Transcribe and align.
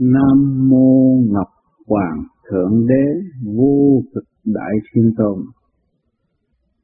Nam 0.00 0.68
mô 0.68 1.20
Ngọc 1.28 1.48
Hoàng 1.86 2.22
Thượng 2.50 2.86
Đế 2.86 3.04
vô 3.44 4.02
cực 4.14 4.24
đại 4.44 4.72
thiên 4.92 5.12
tôn. 5.16 5.44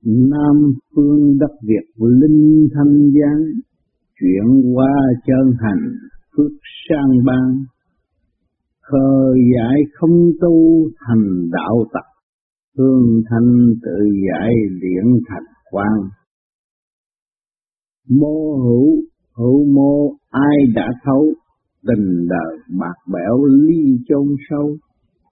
Nam 0.04 0.74
phương 0.94 1.38
đất 1.38 1.52
Việt 1.62 1.86
linh 1.98 2.68
thanh 2.74 3.10
giang, 3.12 3.42
chuyển 4.20 4.74
qua 4.74 4.94
chân 5.26 5.56
hành 5.60 5.84
phước 6.36 6.52
sang 6.88 7.10
ban. 7.26 7.64
Khờ 8.82 9.34
giải 9.34 9.80
không 9.94 10.30
tu 10.40 10.88
thành 11.06 11.50
đạo 11.52 11.84
tập 11.92 12.04
hương 12.78 13.22
thanh 13.30 13.74
tự 13.82 14.04
giải 14.28 14.52
điển 14.80 15.04
thành 15.28 15.44
quang 15.70 16.08
Mô 18.08 18.56
hữu, 18.56 19.02
hữu 19.36 19.64
mô 19.64 20.16
ai 20.30 20.56
đã 20.74 20.88
thấu, 21.04 21.26
tình 21.86 22.28
đời 22.28 22.58
bạc 22.80 23.12
bẽo 23.12 23.44
ly 23.44 23.98
chôn 24.08 24.28
sâu, 24.50 24.76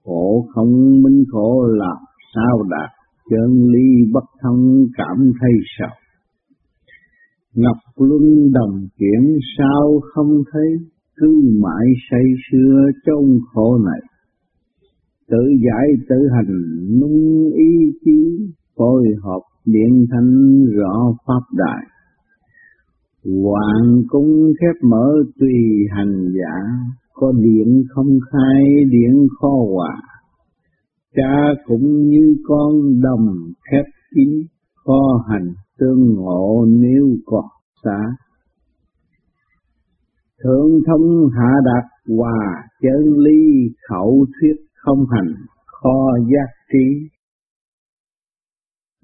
khổ 0.03 0.47
không 0.53 1.01
minh 1.03 1.23
khổ 1.31 1.65
làm 1.67 1.97
sao 2.35 2.63
đạt, 2.69 2.89
chân 3.29 3.67
ly 3.73 4.11
bất 4.13 4.23
thông 4.41 4.85
cảm 4.97 5.31
thấy 5.41 5.51
sầu. 5.77 5.89
Ngọc 7.55 7.77
Luân 7.97 8.51
đồng 8.51 8.87
chuyển 8.97 9.37
sao 9.57 9.99
không 10.13 10.43
thấy, 10.51 10.69
cứ 11.15 11.41
mãi 11.63 11.87
say 12.11 12.23
xưa 12.51 12.75
trong 13.05 13.39
khổ 13.53 13.77
này. 13.77 14.01
Tự 15.27 15.43
giải 15.65 15.87
tự 16.09 16.15
hành 16.35 16.55
nung 16.99 17.51
ý 17.53 17.91
chí, 18.05 18.45
phối 18.77 19.03
hợp 19.23 19.41
điện 19.65 20.05
thanh 20.11 20.65
rõ 20.77 21.13
pháp 21.27 21.41
đại 21.57 21.85
Hoàng 23.25 24.03
cung 24.07 24.53
khép 24.61 24.83
mở 24.83 25.13
tùy 25.39 25.53
hành 25.95 26.27
giả, 26.37 26.55
có 27.13 27.31
điện 27.31 27.83
không 27.89 28.19
khai 28.31 28.63
điện 28.91 29.27
kho 29.39 29.49
hòa. 29.73 30.01
Cha 31.15 31.53
cũng 31.65 32.09
như 32.09 32.35
con 32.43 33.01
đồng 33.01 33.37
khép 33.71 33.85
kín, 34.15 34.29
kho 34.75 35.25
hành 35.29 35.53
tương 35.79 36.13
ngộ 36.13 36.65
nếu 36.69 37.07
còn 37.25 37.45
xa. 37.83 37.99
Thượng 40.43 40.71
thông 40.87 41.29
hạ 41.37 41.53
đạt 41.65 42.15
hòa 42.17 42.63
chân 42.81 43.17
ly 43.17 43.69
khẩu 43.89 44.25
thuyết 44.25 44.55
không 44.75 45.05
hành, 45.11 45.33
kho 45.65 46.17
giác 46.17 46.51
trí. 46.73 47.07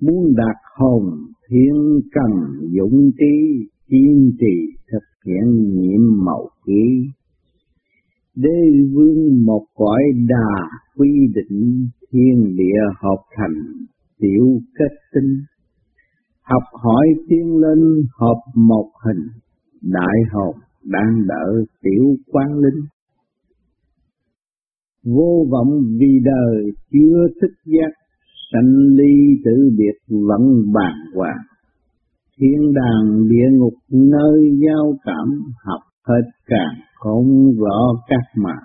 Muốn 0.02 0.34
đạt 0.36 0.58
hồn 0.78 1.04
thiên 1.50 2.00
cần 2.12 2.32
dũng 2.78 3.12
trí 3.18 3.68
kiên 3.92 4.32
trì 4.40 4.78
thực 4.92 5.06
hiện 5.26 5.74
nhiệm 5.74 6.26
màu 6.26 6.50
ký. 6.66 7.08
Đế 8.36 8.60
vương 8.94 9.46
một 9.46 9.66
cõi 9.76 10.04
đà 10.28 10.68
quy 10.96 11.28
định 11.36 11.88
thiên 12.12 12.56
địa 12.58 12.82
hợp 13.02 13.24
thành 13.38 13.86
tiểu 14.20 14.60
kết 14.80 14.96
tinh. 15.14 15.40
Học 16.42 16.64
hỏi 16.84 17.08
tiên 17.30 17.58
lên 17.58 17.80
hợp 18.20 18.42
một 18.56 18.92
hình, 19.06 19.28
đại 19.82 20.18
học 20.32 20.56
đang 20.84 21.28
đỡ 21.28 21.66
tiểu 21.82 22.16
quán 22.32 22.58
linh. 22.58 22.86
Vô 25.04 25.46
vọng 25.52 25.82
vì 26.00 26.20
đời 26.24 26.72
chưa 26.92 27.28
thức 27.42 27.54
giác, 27.66 27.92
sanh 28.52 28.76
ly 28.76 29.42
tự 29.46 29.70
biệt 29.78 30.16
vẫn 30.28 30.74
bàng 30.74 31.16
hoàng 31.16 31.51
thiên 32.42 32.74
đàng 32.74 33.28
địa 33.30 33.50
ngục 33.52 33.74
nơi 33.90 34.58
giao 34.68 34.98
cảm, 35.04 35.42
học 35.66 35.82
hết 36.08 36.30
càng 36.46 36.76
không 36.96 37.54
rõ 37.58 37.94
các 38.08 38.42
mà. 38.44 38.56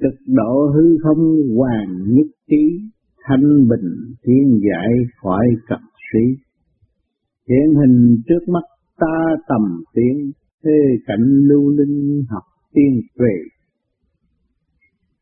Cực 0.00 0.20
độ 0.26 0.70
hư 0.74 0.96
không 1.02 1.56
hoàng 1.56 2.04
nhất 2.08 2.26
trí, 2.48 2.80
thanh 3.24 3.68
bình 3.68 4.14
thiên 4.24 4.60
giải 4.68 4.92
khỏi 5.22 5.46
cập 5.68 5.80
sĩ. 6.12 6.42
Hiện 7.48 7.74
hình 7.74 8.16
trước 8.28 8.48
mắt 8.48 8.64
ta 8.98 9.36
tầm 9.48 9.82
tiếng 9.94 10.30
thế 10.64 10.70
cảnh 11.06 11.24
lưu 11.48 11.70
linh 11.70 12.24
học 12.30 12.42
tiên 12.74 13.00
về 13.18 13.36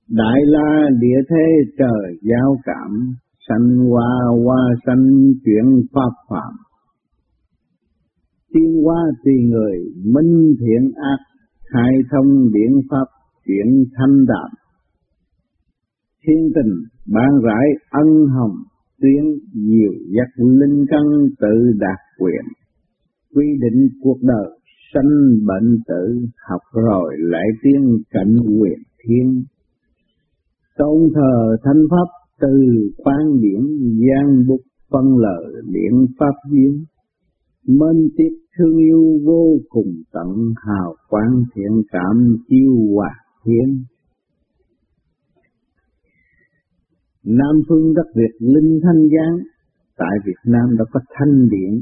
đại 0.09 0.41
la 0.45 0.89
địa 1.01 1.21
thế 1.31 1.73
trời 1.79 2.19
giao 2.23 2.57
cảm 2.65 3.15
sanh 3.49 3.79
hoa 3.89 4.11
hoa 4.45 4.63
sanh 4.87 5.07
chuyển 5.45 5.83
pháp 5.93 6.13
phạm. 6.31 6.53
Tiên 8.53 8.83
hoa 8.85 9.03
tùy 9.25 9.35
người, 9.51 9.79
minh 10.05 10.55
thiện 10.61 10.93
ác, 10.95 11.19
khai 11.73 11.93
thông 12.11 12.51
biện 12.53 12.81
pháp, 12.91 13.05
chuyển 13.47 13.85
thanh 13.97 14.27
đạm. 14.27 14.51
Thiên 16.27 16.51
tình, 16.55 16.75
ban 17.07 17.31
rải 17.45 17.67
ân 17.91 18.27
hồng, 18.27 18.57
tuyến 19.01 19.25
nhiều 19.55 19.93
giác 20.17 20.45
linh 20.45 20.85
căn 20.89 21.03
tự 21.41 21.73
đạt 21.79 21.99
quyền. 22.19 22.45
Quy 23.35 23.47
định 23.61 23.89
cuộc 24.03 24.19
đời, 24.23 24.59
sanh 24.95 25.47
bệnh 25.47 25.79
tử 25.89 26.27
học 26.49 26.61
rồi 26.73 27.15
lại 27.19 27.47
tiên 27.63 27.99
cảnh 28.11 28.37
quyền 28.61 28.79
thiên. 29.05 29.45
Tôn 30.79 31.11
thờ 31.15 31.57
thanh 31.65 31.83
pháp 31.91 32.24
từ 32.41 32.91
quan 32.97 33.41
điển 33.41 33.61
gian 33.79 34.47
bục 34.49 34.61
phân 34.91 35.19
lời 35.19 35.63
điện 35.67 36.07
pháp 36.19 36.35
duyên 36.51 36.85
mênh 37.67 38.09
tiếp 38.17 38.31
thương 38.59 38.77
yêu 38.79 39.19
vô 39.25 39.57
cùng 39.69 40.03
tận 40.13 40.53
hào 40.57 40.95
quang 41.09 41.45
thiện 41.55 41.83
cảm 41.93 42.37
chiêu 42.49 42.75
hòa 42.95 43.11
thiên 43.45 43.85
Nam 47.27 47.55
phương 47.69 47.95
đất 47.95 48.09
Việt 48.15 48.35
linh 48.41 48.81
thanh 48.83 49.03
giang, 49.15 49.39
tại 49.97 50.15
Việt 50.27 50.41
Nam 50.45 50.77
đã 50.79 50.85
có 50.93 51.01
thanh 51.15 51.49
điển. 51.49 51.73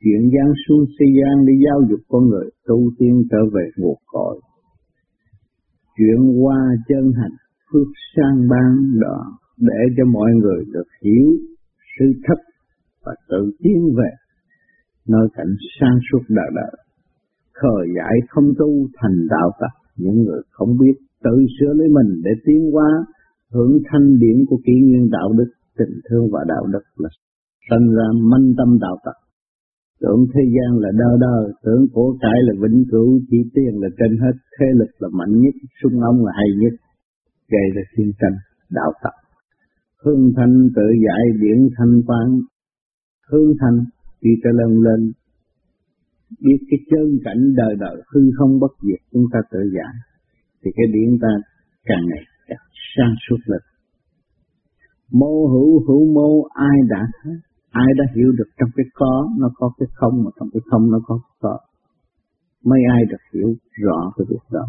Chuyển 0.00 0.30
giang 0.34 0.52
xuống 0.68 0.84
thế 1.00 1.06
gian 1.18 1.46
để 1.46 1.52
giáo 1.64 1.80
dục 1.90 2.00
con 2.08 2.28
người 2.28 2.50
tu 2.66 2.90
tiên 2.98 3.22
trở 3.30 3.38
về 3.54 3.70
nguồn 3.76 3.98
cội. 4.06 4.40
Chuyển 5.96 6.42
qua 6.42 6.58
chân 6.88 7.12
hành 7.16 7.36
phước 7.72 7.88
sang 8.16 8.48
ban 8.50 9.00
đó 9.00 9.18
để 9.56 9.80
cho 9.96 10.04
mọi 10.12 10.30
người 10.40 10.64
được 10.72 10.88
hiểu 11.04 11.26
sự 11.98 12.06
thật 12.26 12.40
và 13.04 13.14
tự 13.28 13.50
tiến 13.62 13.94
về 13.96 14.10
nơi 15.08 15.28
cảnh 15.34 15.54
sang 15.80 15.98
suốt 16.12 16.22
đời 16.28 16.50
đời. 16.54 16.76
Khờ 17.54 17.76
giải 17.96 18.14
không 18.28 18.48
tu 18.58 18.88
thành 18.96 19.26
đạo 19.30 19.50
tặc 19.60 19.72
những 19.96 20.22
người 20.22 20.42
không 20.50 20.78
biết 20.80 20.96
tự 21.24 21.46
sửa 21.60 21.72
lấy 21.72 21.88
mình 21.88 22.20
để 22.24 22.30
tiến 22.46 22.70
hóa, 22.72 22.90
hưởng 23.52 23.78
thanh 23.90 24.18
điển 24.18 24.44
của 24.48 24.58
kỷ 24.66 24.72
nguyên 24.72 25.10
đạo 25.10 25.32
đức, 25.38 25.50
tình 25.78 26.00
thương 26.10 26.30
và 26.32 26.40
đạo 26.48 26.66
đức 26.72 26.82
là 26.96 27.08
sinh 27.70 27.94
ra 27.96 28.04
manh 28.30 28.52
tâm 28.58 28.78
đạo 28.80 28.96
tặc 29.04 29.14
tưởng 30.02 30.20
thế 30.32 30.42
gian 30.54 30.70
là 30.82 30.90
đơ 31.00 31.10
đơ 31.24 31.36
tưởng 31.64 31.86
của 31.92 32.16
cải 32.20 32.38
là 32.46 32.52
vĩnh 32.62 32.84
cửu, 32.90 33.20
chỉ 33.30 33.38
tiền 33.54 33.72
là 33.82 33.88
trên 33.98 34.12
hết, 34.22 34.34
thế 34.58 34.66
lực 34.80 34.90
là 34.98 35.08
mạnh 35.12 35.40
nhất, 35.42 35.54
sung 35.82 36.00
ông 36.00 36.24
là 36.26 36.32
hay 36.34 36.50
nhất 36.60 36.74
gây 37.52 37.66
ra 37.74 37.82
chiến 37.96 38.12
tranh 38.20 38.36
đạo 38.70 38.92
tập 39.02 39.16
hương 40.04 40.32
thanh 40.36 40.68
tự 40.76 40.86
giải 41.06 41.24
điển 41.40 41.68
thanh 41.76 42.02
quán 42.06 42.40
hương 43.30 43.52
thanh 43.60 43.84
đi 44.20 44.30
trở 44.42 44.50
lên 44.50 44.82
lên 44.82 45.12
biết 46.40 46.58
cái 46.70 46.78
chân 46.90 47.18
cảnh 47.24 47.54
đời 47.56 47.74
đời 47.78 48.02
hư 48.12 48.20
không 48.38 48.60
bất 48.60 48.72
diệt, 48.82 49.00
chúng 49.12 49.24
ta 49.32 49.38
tự 49.50 49.58
giải. 49.76 49.94
Thì 50.62 50.70
cái 50.76 50.86
điển 50.92 51.18
ta 51.22 51.28
càng 51.84 52.04
ngày 52.08 52.24
càng 52.48 52.66
sang 52.96 53.14
suốt 53.28 53.40
lên. 53.46 53.60
Mô 55.12 55.46
hữu 55.46 55.86
hữu 55.86 56.12
mô, 56.14 56.48
ai 56.54 56.78
đã 56.88 57.06
thấy 57.22 57.32
ai 57.70 57.86
đã 57.98 58.04
hiểu 58.16 58.32
được 58.38 58.48
trong 58.58 58.70
cái 58.76 58.86
có, 58.94 59.28
nó 59.38 59.50
có 59.54 59.72
cái 59.78 59.88
không, 59.94 60.24
mà 60.24 60.30
trong 60.40 60.48
cái 60.52 60.60
không 60.70 60.90
nó 60.90 60.98
có 61.06 61.18
cái 61.22 61.36
có? 61.40 61.58
Mấy 62.64 62.80
ai 62.94 63.04
được 63.10 63.22
hiểu 63.34 63.54
rõ 63.84 64.12
cái 64.16 64.26
việc 64.30 64.44
đó? 64.50 64.66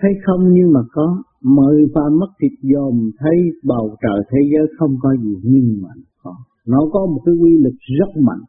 Thấy 0.00 0.10
không 0.26 0.52
nhưng 0.52 0.72
mà 0.72 0.80
có 0.92 1.22
mời 1.40 1.76
và 1.94 2.02
mất 2.20 2.30
thịt 2.40 2.52
dòm, 2.62 3.10
thấy 3.18 3.36
bầu 3.64 3.96
trời, 4.02 4.20
thế 4.30 4.38
giới 4.52 4.66
không 4.78 4.96
có 5.02 5.10
gì, 5.22 5.34
nhưng 5.42 5.82
mà 5.82 5.88
có. 6.22 6.36
Nó 6.66 6.78
có 6.92 7.06
một 7.06 7.20
cái 7.24 7.34
quy 7.34 7.58
lực 7.64 7.74
rất 7.98 8.22
mạnh 8.22 8.42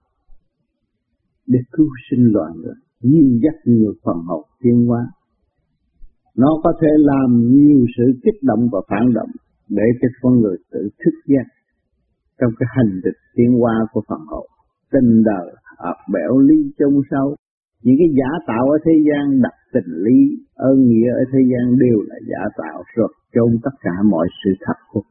để 1.48 1.60
cứu 1.72 1.88
sinh 2.10 2.32
loài 2.34 2.52
người 2.56 2.74
nhiều 3.02 3.40
dắt 3.44 3.56
nhiều 3.66 3.94
phần 4.04 4.18
hậu 4.28 4.44
tiến 4.62 4.86
hóa. 4.88 5.08
Nó 6.36 6.60
có 6.64 6.74
thể 6.82 6.88
làm 6.98 7.52
nhiều 7.52 7.86
sự 7.98 8.04
kích 8.24 8.44
động 8.44 8.70
và 8.72 8.80
phản 8.90 9.14
động 9.14 9.30
để 9.70 9.84
cho 10.02 10.08
con 10.22 10.42
người 10.42 10.58
tự 10.72 10.90
thức 11.00 11.16
giác 11.26 11.48
trong 12.40 12.52
cái 12.60 12.68
hành 12.76 13.00
trình 13.04 13.20
tiến 13.36 13.60
hóa 13.60 13.74
của 13.92 14.02
phần 14.08 14.20
hậu 14.32 14.48
tình 14.92 15.24
đời 15.24 15.56
ập 15.78 15.98
bẻo 16.14 16.40
ly 16.40 16.72
trong 16.80 17.02
sâu 17.12 17.36
những 17.84 17.96
cái 18.00 18.10
giả 18.20 18.32
tạo 18.48 18.66
ở 18.76 18.78
thế 18.86 18.96
gian, 19.08 19.42
đặt 19.42 19.56
tình 19.74 19.92
lý, 20.06 20.20
ơn 20.56 20.78
nghĩa 20.90 21.12
ở 21.22 21.24
thế 21.32 21.40
gian 21.52 21.66
đều 21.80 21.98
là 22.10 22.18
giả 22.30 22.42
tạo, 22.58 22.84
rồi 22.96 23.10
chôn 23.34 23.52
tất 23.64 23.76
cả 23.82 23.96
mọi 24.12 24.28
sự 24.44 24.52
thật 24.66 24.80
của 24.92 25.02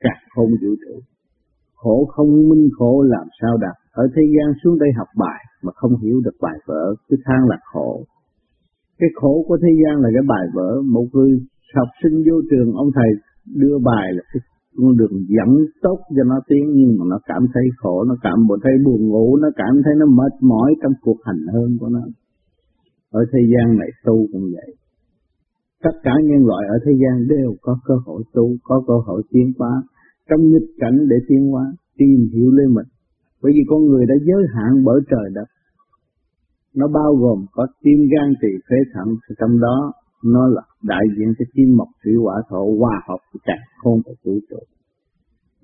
cả 0.00 0.14
không 0.34 0.50
vũ 0.50 0.72
trụ. 0.82 0.96
Khổ 1.74 2.04
không 2.14 2.48
minh 2.48 2.68
khổ 2.78 3.02
làm 3.02 3.26
sao 3.40 3.56
đạt? 3.56 3.76
Ở 3.92 4.04
thế 4.14 4.22
gian 4.34 4.54
xuống 4.64 4.78
đây 4.78 4.88
học 4.98 5.08
bài 5.16 5.40
mà 5.62 5.72
không 5.74 5.92
hiểu 6.02 6.20
được 6.24 6.36
bài 6.40 6.58
vở, 6.66 6.94
cứ 7.08 7.16
than 7.24 7.40
là 7.48 7.58
khổ. 7.72 8.04
Cái 8.98 9.08
khổ 9.14 9.44
của 9.48 9.58
thế 9.62 9.72
gian 9.82 10.02
là 10.02 10.08
cái 10.14 10.24
bài 10.28 10.46
vở, 10.54 10.82
một 10.82 11.06
người 11.12 11.30
học 11.74 11.88
sinh 12.02 12.16
vô 12.26 12.36
trường, 12.50 12.72
ông 12.72 12.90
thầy 12.94 13.10
đưa 13.54 13.78
bài 13.78 14.06
là 14.12 14.22
cái 14.32 14.40
con 14.76 14.96
đường 14.96 15.16
dẫn 15.34 15.50
tốt 15.82 15.98
cho 16.16 16.24
nó 16.24 16.38
tiến, 16.48 16.64
nhưng 16.76 16.90
mà 16.98 17.04
nó 17.12 17.18
cảm 17.26 17.42
thấy 17.54 17.64
khổ, 17.76 18.04
nó 18.04 18.14
cảm 18.22 18.38
thấy 18.62 18.72
buồn 18.84 19.08
ngủ, 19.08 19.36
nó 19.36 19.48
cảm 19.56 19.74
thấy 19.84 19.94
nó 20.00 20.06
mệt 20.06 20.34
mỏi 20.40 20.74
trong 20.82 20.92
cuộc 21.00 21.18
hành 21.24 21.42
hương 21.52 21.76
của 21.80 21.88
nó. 21.88 22.00
Ở 23.10 23.20
thế 23.32 23.40
gian 23.52 23.78
này 23.78 23.88
tu 24.04 24.26
cũng 24.32 24.46
vậy. 24.54 24.70
Tất 25.82 25.96
cả 26.02 26.14
nhân 26.24 26.46
loại 26.46 26.64
ở 26.68 26.76
thế 26.84 26.92
gian 27.02 27.28
đều 27.28 27.54
có 27.62 27.78
cơ 27.84 27.94
hội 28.06 28.22
tu, 28.34 28.56
có 28.62 28.82
cơ 28.86 28.94
hội 29.06 29.22
tiến 29.30 29.52
hóa. 29.58 29.82
Trong 30.28 30.40
nghịch 30.50 30.70
cảnh 30.78 30.98
để 31.10 31.16
tiến 31.28 31.42
hóa, 31.50 31.64
tìm 31.98 32.28
hiểu 32.34 32.50
lên 32.50 32.74
mình. 32.74 32.88
Bởi 33.42 33.52
vì 33.54 33.60
con 33.68 33.80
người 33.86 34.06
đã 34.06 34.14
giới 34.26 34.42
hạn 34.54 34.84
bởi 34.84 35.00
trời 35.10 35.30
đất. 35.34 35.48
Nó 36.74 36.86
bao 36.88 37.14
gồm 37.14 37.38
có 37.52 37.66
tim 37.82 37.98
gan, 38.12 38.34
tỳ 38.42 38.48
phế 38.68 38.76
thận 38.94 39.08
trong 39.38 39.60
đó 39.60 39.92
nó 40.34 40.42
là 40.56 40.62
đại 40.82 41.04
diện 41.16 41.28
cho 41.38 41.44
kim 41.54 41.76
mộc 41.78 41.88
thủy 42.04 42.14
hỏa 42.22 42.36
thổ 42.48 42.62
hòa 42.80 42.96
hợp 43.08 43.20
chặt 43.46 43.60
không 43.82 43.98
của 44.04 44.14
vũ 44.24 44.34
trụ. 44.50 44.60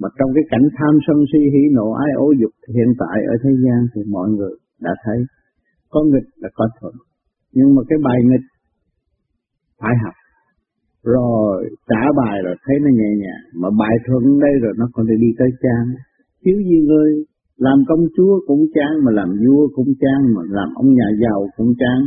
Mà 0.00 0.08
trong 0.18 0.30
cái 0.34 0.44
cảnh 0.50 0.66
tham 0.78 0.94
sân 1.06 1.16
si 1.32 1.40
hỉ 1.54 1.62
nộ 1.76 1.92
ái 1.92 2.10
ố 2.16 2.26
dục 2.40 2.52
hiện 2.74 2.90
tại 3.02 3.16
ở 3.32 3.34
thế 3.42 3.50
gian 3.64 3.80
thì 3.94 4.00
mọi 4.14 4.28
người 4.30 4.54
đã 4.80 4.92
thấy 5.04 5.18
có 5.90 6.00
nghịch 6.04 6.28
là 6.36 6.48
có 6.54 6.64
thuận. 6.80 6.94
Nhưng 7.52 7.74
mà 7.74 7.82
cái 7.88 7.98
bài 8.04 8.18
nghịch 8.28 8.46
phải 9.80 9.94
học. 10.04 10.14
Rồi 11.04 11.70
trả 11.88 12.02
bài 12.20 12.36
rồi 12.44 12.56
thấy 12.64 12.76
nó 12.84 12.90
nhẹ 12.98 13.10
nhàng. 13.22 13.44
Mà 13.60 13.68
bài 13.80 13.94
thuận 14.06 14.40
đây 14.40 14.54
rồi 14.62 14.72
nó 14.78 14.86
còn 14.92 15.06
đi 15.06 15.30
tới 15.38 15.48
trang 15.62 15.86
thiếu 16.44 16.56
gì 16.68 16.78
người 16.88 17.10
làm 17.56 17.78
công 17.88 18.04
chúa 18.16 18.40
cũng 18.46 18.62
chán, 18.74 18.92
mà 19.04 19.10
làm 19.12 19.28
vua 19.42 19.68
cũng 19.74 19.90
chán, 20.00 20.18
mà 20.34 20.42
làm 20.48 20.68
ông 20.74 20.94
nhà 20.94 21.08
giàu 21.22 21.48
cũng 21.56 21.72
chán 21.78 21.98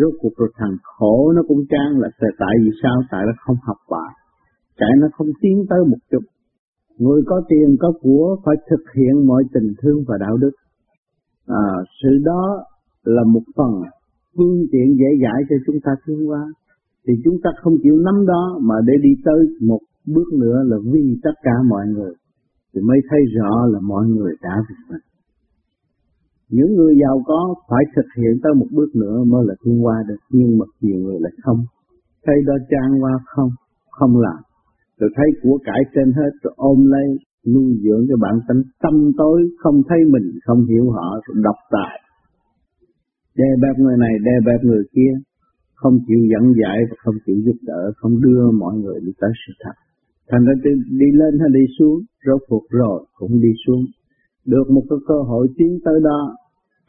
rốt 0.00 0.14
cuộc 0.20 0.34
rồi 0.36 0.50
thằng 0.58 0.76
khổ 0.82 1.32
nó 1.36 1.42
cũng 1.48 1.62
trang 1.70 1.92
là 1.98 2.08
tại 2.20 2.54
vì 2.62 2.70
sao? 2.82 2.96
Tại 3.10 3.22
nó 3.26 3.32
không 3.44 3.56
học 3.62 3.76
bài. 3.90 4.12
Tại 4.80 4.90
nó 5.00 5.06
không 5.16 5.30
tiến 5.42 5.56
tới 5.70 5.80
một 5.90 5.98
chút 6.10 6.22
người 7.00 7.22
có 7.26 7.42
tiền 7.48 7.76
có 7.80 7.92
của 8.00 8.36
phải 8.44 8.56
thực 8.70 8.84
hiện 8.96 9.26
mọi 9.26 9.42
tình 9.54 9.72
thương 9.82 10.04
và 10.08 10.16
đạo 10.20 10.36
đức. 10.36 10.50
À, 11.46 11.66
sự 12.02 12.08
đó 12.24 12.64
là 13.04 13.22
một 13.24 13.42
phần 13.56 13.72
phương 14.36 14.58
tiện 14.72 14.96
dễ 15.00 15.10
dãi 15.22 15.40
cho 15.48 15.56
chúng 15.66 15.80
ta 15.84 15.92
tiến 16.06 16.30
qua. 16.30 16.42
thì 17.06 17.12
chúng 17.24 17.36
ta 17.42 17.50
không 17.62 17.74
chịu 17.82 17.96
nắm 17.96 18.26
đó 18.26 18.58
mà 18.62 18.74
để 18.86 18.92
đi 19.02 19.10
tới 19.24 19.40
một 19.60 19.80
bước 20.14 20.28
nữa 20.32 20.58
là 20.64 20.76
vì 20.92 21.18
tất 21.22 21.36
cả 21.42 21.52
mọi 21.68 21.86
người. 21.86 22.12
Thì 22.74 22.80
mới 22.80 22.98
thấy 23.10 23.20
rõ 23.36 23.66
là 23.66 23.80
mọi 23.80 24.06
người 24.06 24.32
đã 24.42 24.56
vì 24.68 24.74
mình 24.90 25.09
những 26.50 26.74
người 26.76 26.94
giàu 27.02 27.22
có 27.26 27.54
phải 27.68 27.84
thực 27.96 28.08
hiện 28.16 28.34
tới 28.42 28.52
một 28.54 28.66
bước 28.76 28.90
nữa 28.94 29.24
mới 29.24 29.42
là 29.48 29.54
thiên 29.64 29.78
hoa 29.78 29.96
được, 30.08 30.20
nhưng 30.30 30.58
mà 30.58 30.64
nhiều 30.80 30.98
người 31.04 31.18
lại 31.20 31.32
không. 31.42 31.60
Thấy 32.24 32.36
đó 32.46 32.54
trang 32.70 33.02
qua 33.02 33.12
không 33.26 33.50
không 33.90 34.14
làm. 34.26 34.40
Rồi 34.98 35.10
thấy 35.16 35.28
của 35.42 35.58
cải 35.64 35.80
trên 35.94 36.12
hết, 36.12 36.32
rồi 36.42 36.54
ôm 36.56 36.78
lấy, 36.94 37.08
nuôi 37.52 37.70
dưỡng 37.84 38.04
cái 38.08 38.16
bản 38.24 38.36
tính 38.48 38.62
tâm 38.82 38.94
tối, 39.18 39.38
không 39.58 39.82
thấy 39.88 39.98
mình, 40.12 40.26
không 40.46 40.66
hiểu 40.66 40.90
họ, 40.90 41.08
rồi 41.24 41.36
độc 41.46 41.58
tài. 41.70 41.96
Đè 43.36 43.50
bẹp 43.62 43.78
người 43.78 43.96
này, 43.98 44.14
đè 44.26 44.36
bẹp 44.46 44.60
người 44.64 44.84
kia, 44.94 45.12
không 45.74 45.98
chịu 46.06 46.20
dẫn 46.32 46.44
dạy 46.62 46.78
và 46.90 46.96
không 47.04 47.14
chịu 47.26 47.36
giúp 47.46 47.58
đỡ, 47.62 47.92
không 47.96 48.20
đưa 48.20 48.50
mọi 48.50 48.74
người 48.74 49.00
đi 49.06 49.12
tới 49.20 49.30
sự 49.46 49.52
thật. 49.64 49.76
Thành 50.30 50.44
ra 50.46 50.52
đi 51.00 51.08
lên 51.20 51.38
hay 51.40 51.48
đi 51.52 51.64
xuống, 51.78 51.98
rốt 52.26 52.40
cuộc 52.48 52.64
rồi 52.70 53.04
cũng 53.18 53.40
đi 53.40 53.52
xuống. 53.66 53.84
Được 54.46 54.70
một 54.70 54.82
cái 54.90 54.98
cơ 55.08 55.18
hội 55.28 55.48
tiến 55.56 55.78
tới 55.84 56.00
đó 56.04 56.36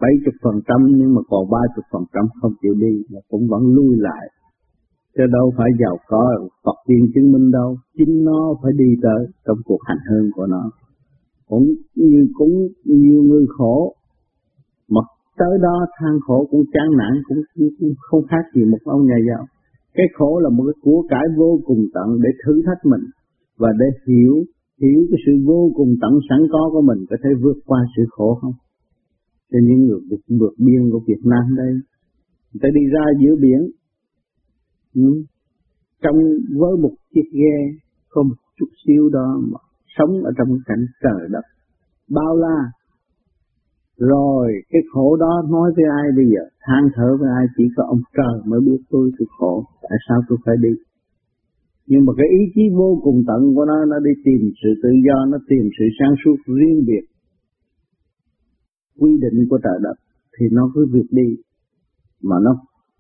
bảy 0.02 0.14
chục 0.26 0.34
phần 0.44 0.58
trăm 0.68 0.80
nhưng 0.98 1.16
mà 1.16 1.22
còn 1.30 1.50
ba 1.52 1.62
chục 1.76 1.86
phần 1.92 2.04
trăm 2.14 2.26
không 2.42 2.54
chịu 2.62 2.74
đi 2.74 2.94
là 3.10 3.22
cũng 3.30 3.48
vẫn 3.52 3.64
lui 3.76 3.96
lại. 4.08 4.26
Chứ 5.16 5.24
đâu 5.38 5.54
phải 5.58 5.70
giàu 5.82 5.98
có 6.08 6.22
Phật 6.64 6.78
tiên 6.88 7.04
chứng 7.14 7.32
minh 7.32 7.52
đâu. 7.52 7.78
Chính 7.98 8.24
nó 8.24 8.56
phải 8.62 8.72
đi 8.78 8.90
tới 9.02 9.22
trong 9.46 9.58
cuộc 9.66 9.80
hành 9.84 10.02
hương 10.10 10.30
của 10.36 10.46
nó. 10.46 10.64
Cũng 11.50 11.66
như 11.96 12.28
cũng 12.34 12.68
nhiều 12.86 13.24
người 13.24 13.46
khổ. 13.58 13.96
Mà 14.90 15.02
tới 15.38 15.58
đó 15.62 15.86
than 16.00 16.20
khổ 16.28 16.48
cũng 16.52 16.64
chán 16.74 16.88
nản 16.98 17.14
cũng, 17.28 17.42
cũng 17.80 17.94
không 18.00 18.24
khác 18.30 18.44
gì 18.56 18.66
một 18.66 18.78
ông 18.86 19.06
nhà 19.06 19.18
giàu. 19.30 19.46
Cái 19.94 20.06
khổ 20.18 20.40
là 20.40 20.50
một 20.50 20.64
cái 20.68 20.78
của 20.82 21.04
cải 21.10 21.26
vô 21.38 21.60
cùng 21.66 21.86
tận 21.94 22.08
để 22.24 22.30
thử 22.46 22.62
thách 22.66 22.86
mình 22.86 23.06
và 23.58 23.70
để 23.80 23.86
hiểu 24.08 24.36
hiểu 24.82 25.00
cái 25.10 25.20
sự 25.26 25.32
vô 25.46 25.72
cùng 25.76 25.92
tận 26.02 26.14
sẵn 26.30 26.40
có 26.52 26.70
của 26.74 26.82
mình 26.82 27.00
có 27.10 27.16
thể 27.24 27.30
vượt 27.44 27.58
qua 27.66 27.80
sự 27.98 28.04
khổ 28.10 28.38
không? 28.42 28.54
Cho 29.52 29.60
những 29.64 29.82
người 29.86 30.00
vượt, 30.10 30.22
vượt 30.40 30.54
biên 30.58 30.90
của 30.92 31.02
Việt 31.08 31.22
Nam 31.24 31.56
đây. 31.58 31.74
Người 32.54 32.62
ta 32.62 32.70
đi 32.74 32.82
ra 32.94 33.06
giữa 33.22 33.36
biển 33.42 33.62
ừ. 34.96 35.24
trong 36.04 36.18
với 36.60 36.74
một 36.84 36.94
chiếc 37.14 37.28
ghe 37.34 37.58
không 38.08 38.28
một 38.28 38.36
chút 38.58 38.70
xíu 38.86 39.10
đó 39.10 39.42
mà 39.52 39.60
sống 39.98 40.24
ở 40.24 40.32
trong 40.38 40.58
cảnh 40.66 40.86
trời 41.04 41.30
đất. 41.30 41.46
Bao 42.10 42.36
la. 42.38 42.60
Rồi 43.98 44.54
cái 44.70 44.82
khổ 44.94 45.16
đó 45.16 45.44
nói 45.50 45.72
với 45.76 45.86
ai 46.02 46.08
bây 46.16 46.26
giờ? 46.26 46.44
Than 46.66 46.84
thở 46.96 47.18
với 47.20 47.30
ai? 47.40 47.46
Chỉ 47.58 47.64
có 47.76 47.84
ông 47.88 48.02
trời 48.18 48.36
mới 48.46 48.60
biết 48.66 48.82
tôi 48.90 49.12
tôi 49.18 49.28
khổ. 49.38 49.66
Tại 49.82 49.98
sao 50.08 50.18
tôi 50.28 50.38
phải 50.46 50.56
đi? 50.62 50.74
Nhưng 51.88 52.06
mà 52.06 52.14
cái 52.18 52.28
ý 52.40 52.42
chí 52.56 52.62
vô 52.76 53.00
cùng 53.04 53.24
tận 53.28 53.56
của 53.56 53.66
nó 53.66 53.86
nó 53.86 54.00
đi 54.00 54.12
tìm 54.26 54.42
sự 54.64 54.70
tự 54.84 54.90
do 55.08 55.26
nó 55.32 55.38
tìm 55.50 55.64
sự 55.80 55.86
sáng 56.00 56.16
suốt 56.26 56.36
riêng 56.58 56.80
biệt 56.88 57.06
quy 59.02 59.12
định 59.24 59.38
của 59.50 59.60
trời 59.66 59.78
đất 59.86 59.98
thì 60.36 60.46
nó 60.52 60.64
cứ 60.74 60.82
việc 60.94 61.10
đi. 61.12 61.30
Mà 62.24 62.36
nó 62.46 62.52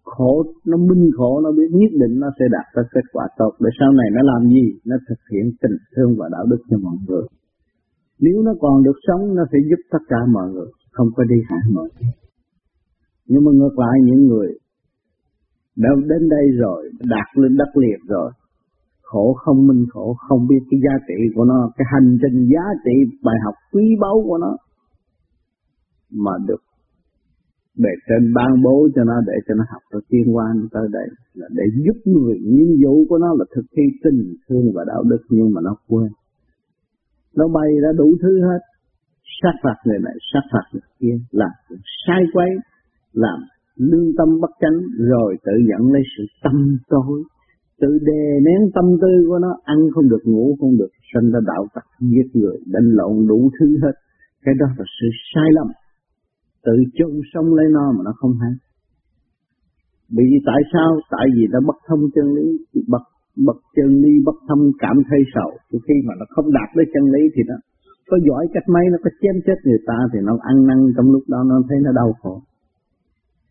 khổ 0.03 0.33
nó 0.65 0.77
minh 0.77 1.09
khổ 1.17 1.41
nó 1.43 1.51
biết 1.51 1.69
nhất 1.71 1.91
định 2.01 2.19
nó 2.19 2.29
sẽ 2.39 2.45
đạt 2.55 2.67
ra 2.75 2.83
kết 2.93 3.05
quả 3.13 3.25
tốt. 3.37 3.51
Để 3.59 3.69
sau 3.79 3.91
này 3.99 4.07
nó 4.15 4.21
làm 4.31 4.49
gì? 4.49 4.65
Nó 4.85 4.95
thực 5.09 5.21
hiện 5.31 5.45
tình 5.61 5.77
thương 5.95 6.11
và 6.19 6.29
đạo 6.31 6.45
đức 6.51 6.61
cho 6.69 6.77
mọi 6.77 6.97
người. 7.07 7.25
Nếu 8.19 8.41
nó 8.47 8.53
còn 8.59 8.83
được 8.83 8.97
sống, 9.07 9.35
nó 9.35 9.43
sẽ 9.51 9.57
giúp 9.69 9.81
tất 9.91 10.03
cả 10.09 10.19
mọi 10.35 10.47
người, 10.53 10.69
không 10.91 11.07
có 11.15 11.23
đi 11.23 11.35
hại 11.49 11.63
mọi 11.73 11.89
người. 11.95 12.11
Nhưng 13.27 13.43
mà 13.45 13.51
ngược 13.51 13.75
lại, 13.79 13.95
những 14.03 14.27
người 14.27 14.49
đã 15.75 15.89
đến 16.09 16.29
đây 16.29 16.45
rồi, 16.57 16.89
đạt 16.99 17.27
lên 17.35 17.57
đất 17.57 17.71
liệt 17.75 17.99
rồi, 18.07 18.31
khổ 19.01 19.33
không 19.33 19.67
minh 19.67 19.85
khổ, 19.89 20.15
không 20.27 20.47
biết 20.47 20.61
cái 20.69 20.79
giá 20.83 20.95
trị 21.07 21.19
của 21.35 21.45
nó, 21.45 21.71
cái 21.77 21.85
hành 21.93 22.17
trình 22.21 22.47
giá 22.53 22.65
trị, 22.85 22.95
bài 23.23 23.35
học 23.45 23.53
quý 23.73 23.85
báu 24.01 24.23
của 24.27 24.37
nó 24.37 24.57
mà 26.11 26.31
được 26.47 26.61
bề 27.77 27.89
trên 28.07 28.33
ban 28.33 28.63
bố 28.63 28.87
cho 28.95 29.03
nó, 29.03 29.13
để 29.27 29.33
cho 29.47 29.53
nó 29.55 29.63
học 29.73 29.81
rồi 29.91 30.01
tiên 30.09 30.35
quan 30.35 30.67
tới 30.71 30.87
đây. 30.91 31.07
Là 31.33 31.47
để 31.51 31.63
giúp 31.85 31.97
người 32.05 32.39
nhiệm 32.43 32.67
vụ 32.83 33.05
của 33.09 33.17
nó 33.17 33.33
là 33.39 33.45
thực 33.55 33.65
thi 33.77 33.83
tình 34.03 34.33
thương 34.49 34.71
và 34.75 34.83
đạo 34.87 35.03
đức, 35.03 35.21
nhưng 35.29 35.51
mà 35.53 35.61
nó 35.63 35.75
quên. 35.87 36.11
Nó 37.35 37.47
bay 37.47 37.69
ra 37.83 37.89
đủ 37.97 38.07
thứ 38.21 38.41
hết. 38.41 38.61
Sát 39.43 39.55
phạt 39.63 39.75
người 39.85 39.99
này, 40.03 40.15
sát 40.33 40.45
phạt 40.51 40.65
người 40.73 40.87
kia. 40.99 41.15
Làm 41.31 41.51
sai 42.07 42.23
quấy, 42.33 42.49
làm 43.13 43.39
lương 43.75 44.09
tâm 44.17 44.39
bất 44.41 44.51
chánh, 44.61 44.77
rồi 44.97 45.37
tự 45.45 45.51
dẫn 45.69 45.93
lấy 45.93 46.01
sự 46.17 46.23
tâm 46.43 46.77
tối. 46.89 47.23
Tự 47.81 47.99
đè 48.01 48.39
nén 48.45 48.71
tâm 48.75 48.85
tư 49.01 49.13
của 49.27 49.39
nó, 49.39 49.51
ăn 49.63 49.77
không 49.93 50.09
được, 50.09 50.23
ngủ 50.23 50.55
không 50.59 50.77
được 50.77 50.89
sinh 51.13 51.31
ra 51.31 51.39
đạo 51.47 51.67
tặc 51.75 51.83
giết 51.99 52.27
người, 52.33 52.57
đánh 52.65 52.89
lộn 52.91 53.27
đủ 53.27 53.49
thứ 53.59 53.67
hết. 53.83 53.95
Cái 54.43 54.53
đó 54.59 54.65
là 54.77 54.85
sự 55.01 55.07
sai 55.33 55.49
lầm 55.53 55.67
tự 56.65 56.75
chôn 56.97 57.13
sống 57.33 57.47
lấy 57.57 57.67
nó 57.77 57.85
mà 57.95 58.01
nó 58.07 58.13
không 58.19 58.33
hay. 58.41 58.53
Bị 60.17 60.25
tại 60.45 60.61
sao? 60.73 60.89
Tại 61.15 61.25
vì 61.35 61.43
nó 61.53 61.59
bất 61.67 61.77
thông 61.87 62.03
chân 62.15 62.27
lý. 62.35 62.47
Bất 62.93 63.03
bất 63.47 63.57
chân 63.75 63.89
lý 64.03 64.13
bất 64.25 64.37
thông 64.47 64.63
cảm 64.79 64.95
thấy 65.09 65.19
sầu. 65.33 65.51
Khi 65.87 65.95
mà 66.07 66.13
nó 66.19 66.25
không 66.29 66.47
đạt 66.57 66.69
tới 66.75 66.85
chân 66.93 67.05
lý 67.13 67.21
thì 67.35 67.41
nó 67.49 67.55
có 68.09 68.17
giỏi 68.27 68.43
cách 68.53 68.67
mấy, 68.73 68.85
nó 68.91 68.97
có 69.03 69.09
chém 69.21 69.35
chết 69.45 69.57
người 69.65 69.81
ta 69.87 69.97
thì 70.13 70.19
nó 70.27 70.33
ăn 70.51 70.57
năn 70.67 70.79
trong 70.95 71.07
lúc 71.13 71.23
đó, 71.27 71.39
nó 71.49 71.55
thấy 71.69 71.77
nó 71.85 71.91
đau 71.91 72.09
khổ. 72.21 72.41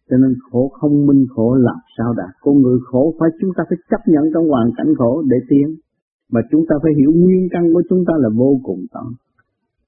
Cho 0.08 0.16
nên 0.22 0.32
khổ 0.50 0.62
không 0.78 1.06
minh, 1.06 1.26
khổ 1.34 1.54
làm 1.54 1.80
sao 1.96 2.14
đạt? 2.20 2.32
Con 2.40 2.54
người 2.62 2.78
khổ 2.88 3.14
phải 3.18 3.30
chúng 3.40 3.50
ta 3.56 3.62
phải 3.68 3.78
chấp 3.90 4.02
nhận 4.12 4.24
trong 4.34 4.48
hoàn 4.48 4.68
cảnh 4.76 4.90
khổ 4.98 5.22
để 5.30 5.36
tiến. 5.48 5.68
Mà 6.32 6.40
chúng 6.50 6.64
ta 6.68 6.74
phải 6.82 6.92
hiểu 6.98 7.12
nguyên 7.16 7.48
căn 7.50 7.62
của 7.72 7.82
chúng 7.88 8.02
ta 8.08 8.14
là 8.18 8.28
vô 8.36 8.60
cùng 8.62 8.80
tận 8.94 9.06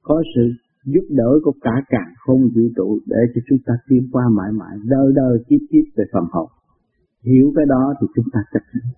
có 0.03 0.23
sự 0.35 0.43
giúp 0.85 1.07
đỡ 1.11 1.31
của 1.45 1.53
cả 1.61 1.75
càng 1.89 2.13
không 2.19 2.41
vũ 2.55 2.65
trụ 2.77 2.99
để 3.07 3.21
cho 3.35 3.41
chúng 3.49 3.59
ta 3.67 3.75
tiến 3.89 4.09
qua 4.13 4.25
mãi 4.37 4.53
mãi, 4.53 4.75
đời 4.85 5.13
đời 5.15 5.39
kiếp 5.49 5.61
kiếp 5.71 5.85
về 5.97 6.05
phần 6.13 6.25
hồn. 6.33 6.49
Hiểu 7.25 7.53
cái 7.57 7.67
đó 7.69 7.95
thì 8.01 8.07
chúng 8.15 8.29
ta 8.33 8.41
chấp 8.53 8.65
nhận. 8.75 8.93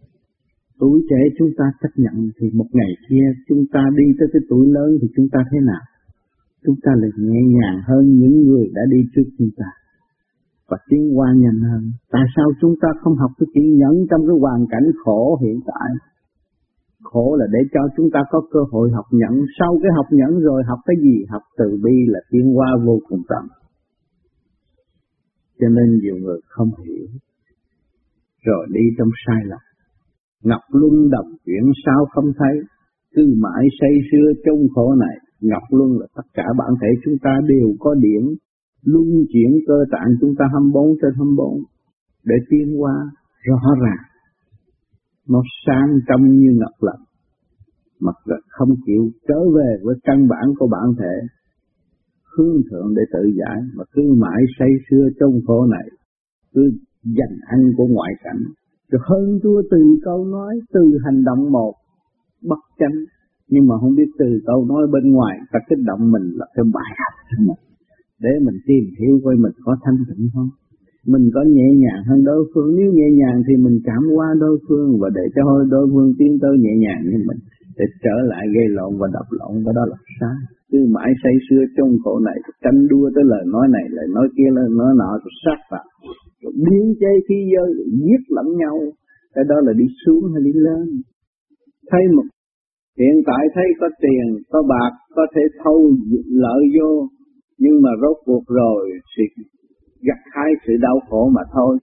Tuổi 0.81 1.07
trẻ 1.11 1.21
chúng 1.39 1.51
ta 1.59 1.65
chấp 1.83 1.93
nhận 1.97 2.31
thì 2.39 2.47
một 2.55 2.69
ngày 2.73 2.93
kia 3.09 3.27
chúng 3.49 3.65
ta 3.73 3.83
đi 3.97 4.05
tới 4.19 4.29
cái 4.33 4.43
tuổi 4.49 4.67
lớn 4.77 4.91
thì 5.03 5.09
chúng 5.17 5.29
ta 5.33 5.41
thế 5.51 5.59
nào? 5.71 5.85
Chúng 6.65 6.77
ta 6.83 6.93
lại 7.01 7.11
nhẹ 7.19 7.41
nhàng 7.57 7.79
hơn 7.89 8.05
những 8.21 8.37
người 8.47 8.67
đã 8.75 8.83
đi 8.91 9.01
trước 9.15 9.29
chúng 9.39 9.51
ta. 9.57 9.69
Và 10.69 10.77
tiến 10.89 11.19
qua 11.19 11.29
nhanh 11.37 11.61
hơn. 11.71 11.83
Tại 12.13 12.25
sao 12.37 12.47
chúng 12.61 12.75
ta 12.83 12.89
không 13.01 13.15
học 13.17 13.31
cái 13.39 13.47
chuyện 13.55 13.77
nhẫn 13.79 13.95
trong 14.11 14.21
cái 14.29 14.37
hoàn 14.41 14.67
cảnh 14.71 14.87
khổ 15.05 15.39
hiện 15.43 15.61
tại? 15.67 15.89
Khổ 17.15 17.37
là 17.41 17.47
để 17.53 17.59
cho 17.75 17.81
chúng 17.97 18.09
ta 18.15 18.21
có 18.31 18.39
cơ 18.53 18.61
hội 18.73 18.91
học 18.97 19.09
nhẫn. 19.11 19.35
Sau 19.59 19.71
cái 19.83 19.93
học 19.97 20.07
nhẫn 20.11 20.33
rồi 20.41 20.63
học 20.69 20.79
cái 20.87 20.97
gì? 21.03 21.17
Học 21.29 21.43
từ 21.59 21.69
bi 21.85 21.97
là 22.07 22.21
tiến 22.31 22.57
qua 22.57 22.69
vô 22.87 22.99
cùng 23.09 23.23
tận. 23.29 23.45
Cho 25.61 25.69
nên 25.77 25.99
nhiều 26.03 26.17
người 26.17 26.41
không 26.49 26.71
hiểu. 26.85 27.07
Rồi 28.45 28.67
đi 28.73 28.85
trong 28.99 29.11
sai 29.27 29.41
lầm. 29.51 29.63
Ngọc 30.43 30.65
Luân 30.73 31.11
đồng 31.11 31.31
chuyển 31.45 31.65
sao 31.85 32.07
không 32.15 32.33
thấy, 32.39 32.55
cứ 33.15 33.23
mãi 33.43 33.65
say 33.81 33.95
sưa 34.11 34.27
trong 34.45 34.61
khổ 34.75 34.95
này. 34.95 35.17
Ngọc 35.41 35.63
Luân 35.71 35.91
là 36.01 36.07
tất 36.17 36.27
cả 36.35 36.47
bản 36.59 36.73
thể 36.81 36.89
chúng 37.05 37.15
ta 37.23 37.33
đều 37.49 37.69
có 37.79 37.95
điển, 37.95 38.23
luân 38.85 39.09
chuyển 39.33 39.51
cơ 39.67 39.79
tạng 39.93 40.11
chúng 40.21 40.35
ta 40.39 40.45
24 40.53 40.97
trên 41.03 41.11
24 41.17 41.65
để 42.25 42.35
tiến 42.51 42.83
qua 42.83 42.95
rõ 43.49 43.75
ràng. 43.85 44.05
Nó 45.29 45.41
sáng 45.67 45.89
trong 46.09 46.23
như 46.39 46.51
ngọc 46.61 46.77
lạnh, 46.81 47.04
mặt 48.01 48.15
là 48.25 48.37
không 48.49 48.69
chịu 48.87 49.11
trở 49.29 49.41
về 49.57 49.71
với 49.83 49.97
căn 50.05 50.29
bản 50.29 50.47
của 50.59 50.67
bản 50.67 50.95
thể, 50.99 51.15
hướng 52.37 52.57
thượng 52.71 52.95
để 52.97 53.03
tự 53.13 53.31
giải 53.39 53.59
mà 53.77 53.85
cứ 53.93 54.03
mãi 54.19 54.43
say 54.59 54.69
sưa 54.91 55.09
trong 55.21 55.41
khổ 55.47 55.67
này, 55.67 55.87
cứ 56.55 56.63
dành 57.05 57.37
ăn 57.47 57.61
của 57.77 57.87
ngoại 57.87 58.13
cảnh, 58.25 58.43
rồi 58.91 59.03
hơn 59.05 59.39
thua 59.43 59.63
từ 59.71 59.79
câu 60.05 60.25
nói, 60.25 60.61
từ 60.73 60.81
hành 61.05 61.25
động 61.25 61.53
một, 61.53 61.75
bất 62.49 62.59
chánh, 62.79 62.99
nhưng 63.49 63.67
mà 63.67 63.75
không 63.81 63.95
biết 63.95 64.11
từ 64.19 64.41
câu 64.47 64.65
nói 64.65 64.87
bên 64.93 65.13
ngoài 65.13 65.39
ta 65.53 65.59
kích 65.69 65.79
động 65.87 66.13
mình 66.13 66.33
là 66.35 66.47
cái 66.55 66.65
bài 66.75 66.91
học 66.99 67.15
cho 67.31 67.45
mình 67.47 67.65
để 68.25 68.33
mình 68.47 68.59
tìm 68.69 68.85
hiểu 68.99 69.15
coi 69.25 69.35
mình 69.45 69.57
có 69.65 69.73
thanh 69.85 69.99
tịnh 70.09 70.29
không? 70.35 70.49
Mình 71.13 71.25
có 71.35 71.43
nhẹ 71.57 71.69
nhàng 71.83 72.03
hơn 72.09 72.25
đối 72.25 72.43
phương. 72.55 72.77
Nếu 72.77 72.89
nhẹ 72.93 73.09
nhàng 73.21 73.43
thì 73.47 73.55
mình 73.65 73.77
cảm 73.85 74.03
qua 74.17 74.29
đối 74.41 74.57
phương 74.69 74.89
và 75.01 75.09
để 75.15 75.25
cho 75.37 75.43
đối 75.71 75.87
phương 75.93 76.13
tiến 76.19 76.33
tới 76.43 76.53
nhẹ 76.59 76.75
nhàng 76.85 77.01
như 77.11 77.19
mình 77.29 77.41
để 77.79 77.87
trở 78.05 78.17
lại 78.31 78.45
gây 78.55 78.67
lộn 78.77 78.93
và 79.01 79.09
đập 79.17 79.29
lộn 79.39 79.53
và 79.65 79.73
đó 79.79 79.85
là 79.93 79.99
sai. 80.21 80.39
Cứ 80.71 80.79
mãi 80.95 81.11
say 81.23 81.35
sưa 81.47 81.63
trong 81.77 81.91
khổ 82.05 82.15
này 82.29 82.37
tranh 82.65 82.81
đua 82.91 83.07
tới 83.15 83.25
lời 83.33 83.45
nói 83.55 83.67
này, 83.77 83.85
lời 83.97 84.09
nói 84.15 84.27
kia, 84.37 84.51
lời 84.59 84.69
nói 84.81 84.93
nọ, 85.01 85.11
rồi 85.23 85.35
sát 85.45 85.59
phạt. 85.71 85.85
Rồi 86.43 86.53
biến 86.65 86.85
chế 87.01 87.13
khi 87.29 87.39
giới 87.53 87.69
giết 88.07 88.23
lẫn 88.37 88.49
nhau. 88.63 88.77
Cái 89.35 89.45
đó 89.51 89.57
là 89.67 89.73
đi 89.81 89.87
xuống 90.07 90.23
hay 90.33 90.43
đi 90.49 90.53
lên? 90.67 90.87
Thấy 91.91 92.03
một, 92.17 92.27
hiện 92.99 93.17
tại 93.27 93.43
thấy 93.55 93.69
có 93.81 93.89
tiền, 94.03 94.27
có 94.53 94.63
bạc, 94.73 94.93
có 95.17 95.27
thể 95.35 95.43
thâu 95.65 95.93
lợi 96.27 96.63
vô, 96.77 97.09
nhưng 97.59 97.83
mà 97.83 97.91
rốt 98.03 98.17
cuộc 98.25 98.45
rồi 98.47 98.91
thì 99.17 99.25
gặt 100.07 100.21
hai 100.35 100.51
sự 100.67 100.73
đau 100.81 101.01
khổ 101.09 101.31
mà 101.35 101.43
thôi. 101.53 101.79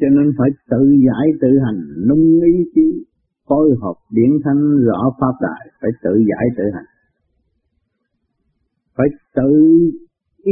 Cho 0.00 0.08
nên 0.16 0.26
phải 0.38 0.50
tự 0.70 0.82
giải 1.06 1.26
tự 1.40 1.48
hành 1.64 1.80
nung 2.08 2.40
ý 2.40 2.64
chí 2.74 3.04
phối 3.48 3.66
hợp 3.82 3.96
điển 4.16 4.32
thánh 4.44 4.62
rõ 4.86 5.00
pháp 5.20 5.34
đại 5.46 5.62
phải 5.80 5.90
tự 6.04 6.14
giải 6.30 6.46
tự 6.56 6.64
hành. 6.74 6.90
Phải 8.96 9.08
tự 9.36 9.50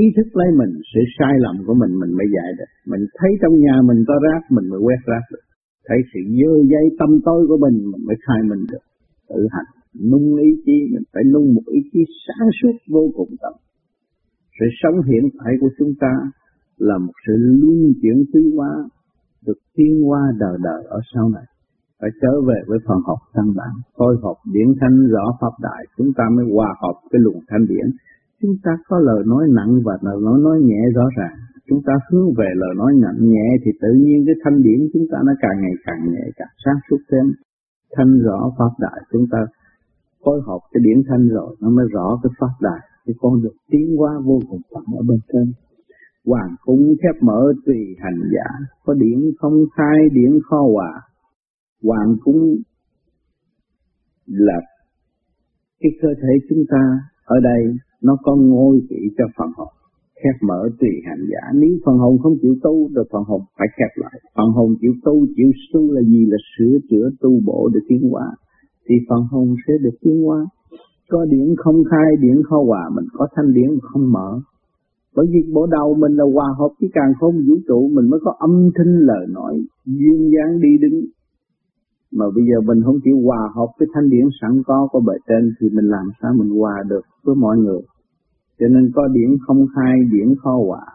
ý 0.02 0.04
thức 0.16 0.28
lấy 0.38 0.48
mình, 0.60 0.72
sự 0.94 1.00
sai 1.18 1.34
lầm 1.44 1.56
của 1.66 1.74
mình 1.74 1.92
mình 2.00 2.12
mới 2.18 2.26
giải 2.36 2.50
được. 2.58 2.70
Mình 2.92 3.02
thấy 3.18 3.30
trong 3.42 3.54
nhà 3.64 3.76
mình 3.88 4.04
có 4.08 4.14
rác, 4.26 4.42
mình 4.50 4.66
mới 4.70 4.80
quét 4.86 5.00
rác 5.06 5.24
được. 5.32 5.44
Thấy 5.86 5.98
sự 6.14 6.20
dơ 6.38 6.52
dây 6.72 6.86
tâm 6.98 7.10
tối 7.24 7.46
của 7.48 7.58
mình 7.64 7.76
mình 7.92 8.02
mới 8.08 8.16
khai 8.26 8.40
mình 8.50 8.62
được. 8.72 8.84
Tự 9.28 9.40
hành, 9.54 9.70
nung 10.10 10.36
ý 10.36 10.50
chí, 10.64 10.76
mình 10.92 11.06
phải 11.12 11.22
nung 11.32 11.54
một 11.54 11.66
ý 11.66 11.80
chí 11.92 12.00
sáng 12.26 12.48
suốt 12.60 12.76
vô 12.94 13.04
cùng 13.16 13.32
tận 13.42 13.54
sự 14.58 14.66
sống 14.82 15.02
hiện 15.02 15.24
tại 15.38 15.52
của 15.60 15.70
chúng 15.78 15.92
ta 16.00 16.12
là 16.78 16.98
một 16.98 17.12
sự 17.26 17.32
luân 17.36 17.92
chuyển 18.02 18.24
tiến 18.32 18.56
hóa, 18.56 18.70
được 19.46 19.58
tiến 19.74 20.00
hóa 20.04 20.20
đời 20.38 20.58
đời 20.62 20.84
ở 20.88 21.00
sau 21.14 21.28
này 21.28 21.44
phải 22.00 22.10
trở 22.22 22.32
về 22.48 22.58
với 22.68 22.78
phần 22.86 22.98
học 23.06 23.18
căn 23.34 23.46
bản. 23.58 23.74
Khôi 23.96 24.16
học 24.22 24.36
điển 24.54 24.68
thanh 24.80 24.96
rõ 25.14 25.24
pháp 25.40 25.54
đại, 25.62 25.82
chúng 25.96 26.10
ta 26.16 26.24
mới 26.36 26.44
hòa 26.54 26.70
hợp 26.82 26.96
cái 27.10 27.20
luồng 27.24 27.40
thanh 27.48 27.66
điển. 27.68 27.86
Chúng 28.42 28.54
ta 28.64 28.72
có 28.88 28.98
lời 28.98 29.22
nói 29.26 29.44
nặng 29.56 29.72
và 29.84 29.94
lời 30.02 30.18
nói 30.26 30.38
nói 30.46 30.60
nhẹ 30.68 30.80
rõ 30.94 31.06
ràng. 31.18 31.36
Chúng 31.68 31.80
ta 31.86 31.92
hướng 32.08 32.26
về 32.38 32.48
lời 32.54 32.74
nói 32.76 32.92
nặng 33.04 33.18
nhẹ 33.20 33.46
thì 33.64 33.70
tự 33.82 33.88
nhiên 34.02 34.18
cái 34.26 34.34
thanh 34.44 34.62
điển 34.62 34.80
chúng 34.92 35.06
ta 35.12 35.18
nó 35.26 35.32
càng 35.40 35.60
ngày 35.62 35.76
càng 35.86 36.12
nhẹ, 36.12 36.24
càng 36.36 36.54
sáng 36.64 36.78
suốt 36.90 37.00
thêm. 37.10 37.26
Thanh 37.96 38.12
rõ 38.26 38.38
pháp 38.58 38.72
đại, 38.78 39.00
chúng 39.12 39.26
ta 39.32 39.38
phối 40.24 40.40
hợp 40.46 40.58
cái 40.72 40.80
điển 40.84 41.02
thanh 41.08 41.28
rồi, 41.28 41.56
nó 41.60 41.68
mới 41.70 41.86
rõ 41.92 42.20
cái 42.22 42.30
pháp 42.40 42.54
đại. 42.60 42.80
Thì 43.06 43.12
con 43.20 43.42
được 43.42 43.56
tiến 43.70 43.96
hóa 43.98 44.12
vô 44.24 44.40
cùng 44.50 44.60
tận 44.74 44.84
ở 44.98 45.02
bên 45.08 45.18
trên. 45.32 45.52
Hoàng 46.26 46.54
cung 46.64 46.94
khép 47.02 47.22
mở 47.22 47.52
tùy 47.66 47.78
hành 47.98 48.20
giả. 48.34 48.66
Có 48.84 48.94
điển 48.94 49.18
không 49.38 49.64
khai 49.76 49.98
điển 50.12 50.32
kho 50.48 50.60
hòa 50.74 51.00
hoàng 51.82 52.16
cung 52.24 52.56
là 54.26 54.60
cái 55.80 55.92
cơ 56.02 56.08
thể 56.22 56.46
chúng 56.48 56.64
ta 56.70 56.82
ở 57.24 57.36
đây, 57.40 57.62
nó 58.02 58.16
có 58.22 58.36
ngôi 58.36 58.80
vị 58.90 59.02
cho 59.18 59.24
phần 59.38 59.48
hồn, 59.56 59.68
khép 60.14 60.36
mở 60.48 60.68
tùy 60.80 60.90
hành 61.06 61.24
giả. 61.30 61.42
Nếu 61.54 61.70
phần 61.84 61.96
hồn 61.98 62.18
không 62.22 62.36
chịu 62.42 62.54
tu 62.62 62.88
rồi 62.94 63.04
phần 63.12 63.22
hồn 63.26 63.40
phải 63.58 63.68
khép 63.76 63.92
lại. 63.94 64.20
Phần 64.36 64.50
hồn 64.56 64.74
chịu 64.80 64.92
tu 65.04 65.26
chịu 65.36 65.50
tu 65.72 65.92
là 65.92 66.00
gì? 66.02 66.26
Là 66.26 66.36
sửa 66.58 66.78
chữa 66.90 67.10
tu 67.20 67.40
bổ 67.46 67.68
để 67.74 67.80
tiến 67.88 68.10
hóa. 68.10 68.26
Thì 68.88 68.94
phần 69.08 69.22
hồn 69.30 69.54
sẽ 69.66 69.74
được 69.82 69.96
tiến 70.00 70.22
hóa. 70.22 70.46
Có 71.08 71.24
điển 71.24 71.54
không 71.56 71.84
khai, 71.90 72.10
điển 72.20 72.42
kho 72.42 72.62
hòa, 72.62 72.90
mình 72.94 73.04
có 73.12 73.26
thanh 73.36 73.52
điển 73.52 73.70
không 73.82 74.12
mở. 74.12 74.40
Bởi 75.16 75.26
vì 75.32 75.52
bộ 75.52 75.66
đầu 75.66 75.94
mình 75.94 76.12
là 76.12 76.24
hòa 76.34 76.48
hợp 76.58 76.68
với 76.80 76.90
càng 76.92 77.12
không 77.20 77.34
vũ 77.48 77.54
trụ, 77.68 77.90
mình 77.94 78.10
mới 78.10 78.20
có 78.22 78.34
âm 78.38 78.70
thanh 78.74 78.92
lời 78.98 79.26
nói, 79.30 79.54
duyên 79.84 80.30
dáng 80.32 80.60
đi 80.60 80.68
đứng 80.80 81.00
mà 82.12 82.26
bây 82.34 82.44
giờ 82.48 82.60
mình 82.68 82.82
không 82.84 82.98
chịu 83.04 83.18
hòa 83.24 83.42
hợp 83.54 83.70
với 83.78 83.88
thanh 83.94 84.10
điển 84.10 84.26
sẵn 84.40 84.62
có 84.66 84.88
của 84.90 85.00
bề 85.00 85.14
trên 85.28 85.52
thì 85.60 85.68
mình 85.68 85.88
làm 85.96 86.06
sao 86.22 86.32
mình 86.38 86.58
hòa 86.58 86.82
được 86.88 87.04
với 87.24 87.34
mọi 87.34 87.56
người? 87.58 87.80
Cho 88.58 88.66
nên 88.68 88.92
có 88.94 89.08
điển 89.08 89.30
không 89.46 89.66
khai, 89.74 89.94
điển 90.12 90.34
khó 90.42 90.52
hòa. 90.66 90.86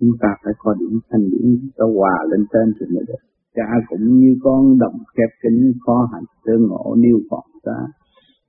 Chúng 0.00 0.10
ta 0.20 0.28
phải 0.44 0.54
có 0.58 0.74
điển 0.80 0.98
thanh 1.10 1.30
điển 1.30 1.58
cho 1.76 1.86
hòa 1.98 2.16
lên 2.30 2.46
trên 2.52 2.74
thì 2.80 2.86
mới 2.94 3.04
được. 3.08 3.22
Cha 3.54 3.68
cũng 3.88 4.18
như 4.18 4.36
con 4.42 4.78
đồng 4.78 4.98
khép 5.16 5.30
kính 5.42 5.72
khó 5.86 6.08
hạnh 6.12 6.24
tương 6.44 6.62
ngộ 6.68 6.94
niêu 6.98 7.18
phật 7.30 7.44
ta 7.64 7.78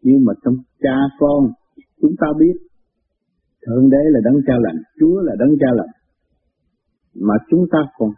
nhưng 0.06 0.26
mà 0.26 0.34
trong 0.44 0.56
cha 0.84 0.98
con, 1.20 1.42
chúng 2.02 2.16
ta 2.20 2.28
biết, 2.40 2.56
thượng 3.66 3.90
đế 3.90 4.04
là 4.14 4.20
đấng 4.24 4.40
cha 4.48 4.54
lành, 4.60 4.80
chúa 5.00 5.22
là 5.22 5.34
đấng 5.40 5.54
cha 5.60 5.68
lành. 5.76 5.94
Mà 7.16 7.34
chúng 7.50 7.66
ta 7.72 7.80
còn 7.98 8.10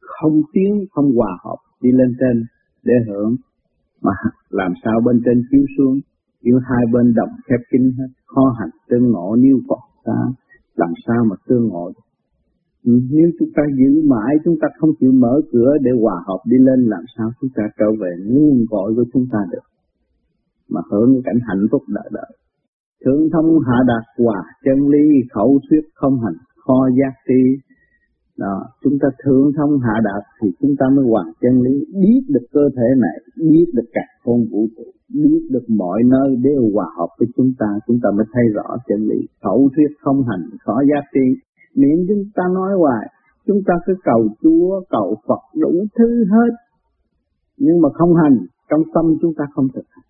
không 0.00 0.42
tiến, 0.52 0.84
không 0.90 1.12
hòa 1.16 1.38
hợp 1.44 1.56
đi 1.82 1.90
lên 1.92 2.14
trên 2.20 2.44
để 2.84 2.94
hưởng, 3.08 3.36
mà 4.02 4.12
làm 4.50 4.72
sao 4.84 5.00
bên 5.04 5.22
trên 5.24 5.42
chiếu 5.50 5.64
xuống 5.78 6.00
chiếu 6.42 6.58
hai 6.68 6.84
bên 6.92 7.14
đồng 7.14 7.28
khép 7.48 7.60
kín 7.70 7.82
hết, 7.98 8.10
kho 8.26 8.56
hạnh 8.58 8.70
tương 8.88 9.10
ngộ 9.10 9.36
nếu 9.36 9.58
phật 9.68 9.82
ta 10.04 10.18
làm 10.76 10.92
sao 11.06 11.24
mà 11.30 11.36
tương 11.48 11.68
ngộ 11.68 11.92
ừ, 12.84 12.92
nếu 13.10 13.30
chúng 13.38 13.48
ta 13.56 13.62
giữ 13.78 14.02
mãi, 14.08 14.36
chúng 14.44 14.56
ta 14.60 14.68
không 14.78 14.90
chịu 15.00 15.12
mở 15.12 15.40
cửa 15.52 15.72
để 15.82 15.90
hòa 16.00 16.22
hợp 16.26 16.40
đi 16.44 16.56
lên, 16.58 16.80
làm 16.86 17.04
sao 17.16 17.30
chúng 17.40 17.50
ta 17.54 17.62
trở 17.78 17.86
về 18.00 18.10
nguồn 18.26 18.64
cội 18.70 18.94
của 18.96 19.04
chúng 19.12 19.26
ta 19.32 19.38
được? 19.52 19.66
Mà 20.68 20.80
hưởng 20.90 21.22
cảnh 21.24 21.38
hạnh 21.48 21.66
phúc 21.70 21.82
đời 21.88 22.08
đời 22.12 22.32
thượng 23.04 23.30
thông 23.32 23.50
hạ 23.66 23.78
đạt 23.86 24.04
hòa 24.24 24.42
chân 24.64 24.88
lý 24.88 25.06
khẩu 25.34 25.60
thuyết 25.70 25.84
không 25.94 26.20
hành, 26.24 26.38
kho 26.64 26.88
giác 26.98 27.14
tri 27.28 27.42
đó, 28.38 28.64
chúng 28.82 28.98
ta 29.02 29.08
thượng 29.24 29.52
thông 29.56 29.78
hạ 29.78 29.94
đạt 30.04 30.22
thì 30.40 30.48
chúng 30.60 30.74
ta 30.78 30.86
mới 30.96 31.04
hoàn 31.10 31.26
chân 31.40 31.62
lý, 31.62 31.74
biết 32.02 32.22
được 32.28 32.46
cơ 32.52 32.60
thể 32.76 32.88
này, 32.96 33.16
biết 33.36 33.66
được 33.74 33.88
cả 33.92 34.06
con 34.24 34.38
vũ 34.50 34.66
trụ, 34.76 34.84
biết 35.14 35.40
được 35.50 35.66
mọi 35.68 36.02
nơi 36.04 36.36
đều 36.36 36.70
hòa 36.74 36.86
hợp 36.98 37.08
với 37.18 37.28
chúng 37.36 37.52
ta 37.58 37.66
chúng 37.86 37.98
ta 38.02 38.08
mới 38.16 38.26
thấy 38.32 38.44
rõ 38.54 38.76
chân 38.88 39.00
lý. 39.08 39.26
Khẩu 39.42 39.68
thuyết 39.76 39.90
không 40.00 40.22
hành, 40.28 40.44
khó 40.64 40.82
giá 40.90 41.00
trị 41.14 41.26
miệng 41.74 42.06
chúng 42.08 42.24
ta 42.34 42.42
nói 42.54 42.72
hoài, 42.78 43.06
chúng 43.46 43.60
ta 43.66 43.74
cứ 43.86 43.94
cầu 44.04 44.28
Chúa, 44.42 44.80
cầu 44.90 45.16
Phật, 45.28 45.42
đủ 45.60 45.72
thứ 45.98 46.24
hết. 46.24 46.52
Nhưng 47.58 47.80
mà 47.82 47.88
không 47.94 48.14
hành, 48.14 48.38
trong 48.70 48.82
tâm 48.94 49.04
chúng 49.20 49.34
ta 49.34 49.44
không 49.54 49.68
thực 49.74 49.84
hành. 49.90 50.04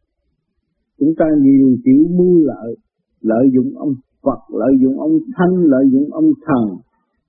Chúng 0.98 1.12
ta 1.18 1.24
nhiều 1.40 1.76
chịu 1.84 2.04
mưu 2.10 2.46
lợi 2.46 2.76
lợi 3.20 3.44
dụng 3.54 3.78
ông 3.78 3.94
Phật, 4.22 4.40
lợi 4.48 4.72
dụng 4.82 5.00
ông 5.00 5.18
Thanh 5.36 5.54
lợi 5.64 5.84
dụng 5.92 6.08
ông 6.12 6.30
Thần 6.46 6.76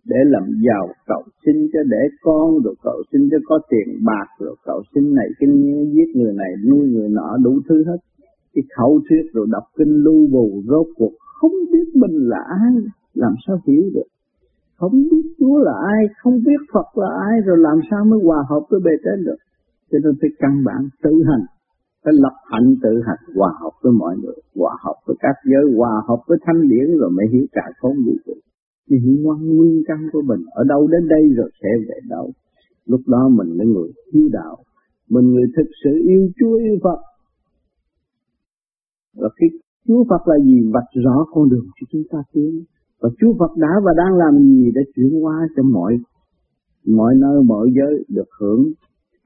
để 0.05 0.17
làm 0.25 0.43
giàu 0.65 0.87
cầu 1.07 1.23
xin 1.45 1.55
cho 1.73 1.79
để 1.89 2.03
con 2.21 2.63
rồi 2.63 2.75
cầu 2.83 3.03
xin 3.11 3.29
cho 3.31 3.37
có 3.45 3.59
tiền 3.69 3.87
bạc 4.05 4.27
rồi 4.39 4.55
cầu 4.65 4.81
xin 4.95 5.15
này 5.15 5.27
kinh 5.39 5.55
giết 5.93 6.15
người 6.15 6.33
này 6.33 6.51
nuôi 6.69 6.87
người 6.87 7.09
nọ 7.09 7.37
đủ 7.43 7.59
thứ 7.69 7.83
hết 7.87 7.97
cái 8.53 8.63
khẩu 8.77 9.01
thuyết 9.09 9.33
rồi 9.33 9.47
đọc 9.51 9.63
kinh 9.77 9.93
lưu 10.03 10.27
bù 10.31 10.61
rốt 10.67 10.87
cuộc 10.95 11.13
không 11.39 11.51
biết 11.71 11.87
mình 11.95 12.15
là 12.29 12.39
ai 12.61 12.73
làm 13.13 13.33
sao 13.47 13.57
hiểu 13.67 13.83
được 13.93 14.07
không 14.83 14.91
biết 15.11 15.25
Chúa 15.39 15.57
là 15.57 15.75
ai, 15.93 16.01
không 16.21 16.37
biết 16.45 16.59
Phật 16.73 16.89
là 17.01 17.09
ai, 17.29 17.41
rồi 17.45 17.57
làm 17.57 17.79
sao 17.89 18.05
mới 18.05 18.19
hòa 18.23 18.39
hợp 18.49 18.63
với 18.69 18.79
bề 18.85 18.91
trên 19.03 19.25
được. 19.25 19.39
Cho 19.91 19.97
nên 20.03 20.13
phải 20.21 20.29
căn 20.39 20.63
bản 20.67 20.81
tự 21.03 21.13
hành, 21.29 21.45
phải 22.03 22.13
lập 22.23 22.35
hạnh 22.51 22.75
tự 22.83 23.01
hành, 23.07 23.21
hòa 23.35 23.51
hợp 23.61 23.75
với 23.83 23.93
mọi 24.01 24.15
người, 24.21 24.39
hòa 24.55 24.75
hợp 24.83 24.97
với 25.05 25.15
các 25.19 25.35
giới, 25.49 25.63
hòa 25.77 26.01
hợp 26.07 26.19
với 26.27 26.37
thanh 26.45 26.61
điển 26.69 26.97
rồi 26.99 27.09
mới 27.17 27.25
hiểu 27.33 27.45
cả 27.51 27.65
không 27.79 27.95
vũ 28.05 28.13
trụ. 28.25 28.33
Thì 28.89 28.95
hiểu 29.03 29.17
ngoan 29.21 29.39
nguyên 29.47 29.83
căn 29.87 29.97
của 30.11 30.21
mình, 30.21 30.41
ở 30.51 30.63
đâu 30.63 30.87
đến 30.87 31.07
đây 31.07 31.33
rồi 31.37 31.49
sẽ 31.61 31.69
về 31.87 31.99
đâu. 32.09 32.31
Lúc 32.85 33.01
đó 33.07 33.29
mình 33.29 33.47
là 33.57 33.65
người 33.65 33.91
hiếu 34.13 34.29
đạo, 34.31 34.57
mình 35.09 35.25
người 35.33 35.47
thực 35.57 35.69
sự 35.83 35.91
yêu 36.07 36.29
Chúa 36.39 36.55
yêu 36.55 36.77
Phật. 36.83 36.99
Và 39.15 39.29
khi 39.39 39.57
Chúa 39.87 40.03
Phật 40.09 40.27
là 40.27 40.35
gì 40.45 40.71
vạch 40.73 41.03
rõ 41.03 41.25
con 41.33 41.49
đường 41.49 41.65
cho 41.65 41.85
chúng 41.91 42.03
ta 42.11 42.19
tiến 42.33 42.63
và 43.03 43.09
Chúa 43.19 43.33
Phật 43.39 43.51
đã 43.57 43.73
và 43.85 43.91
đang 43.97 44.13
làm 44.17 44.33
gì 44.37 44.71
để 44.75 44.81
chuyển 44.95 45.21
hóa 45.21 45.47
cho 45.55 45.63
mọi 45.63 45.97
mọi 46.87 47.15
nơi 47.15 47.43
mọi 47.43 47.67
giới 47.75 48.03
được 48.09 48.29
hưởng 48.39 48.63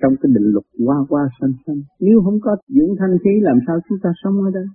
trong 0.01 0.13
cái 0.21 0.31
định 0.35 0.47
luật 0.53 0.65
qua 0.85 0.97
qua 1.09 1.21
sanh 1.41 1.53
sanh. 1.65 1.81
Nếu 1.99 2.21
không 2.23 2.39
có 2.41 2.55
dưỡng 2.67 2.95
thanh 2.99 3.17
khí 3.23 3.29
làm 3.41 3.57
sao 3.67 3.79
chúng 3.89 3.97
ta 4.03 4.09
sống 4.23 4.41
ở 4.41 4.51
đây? 4.53 4.65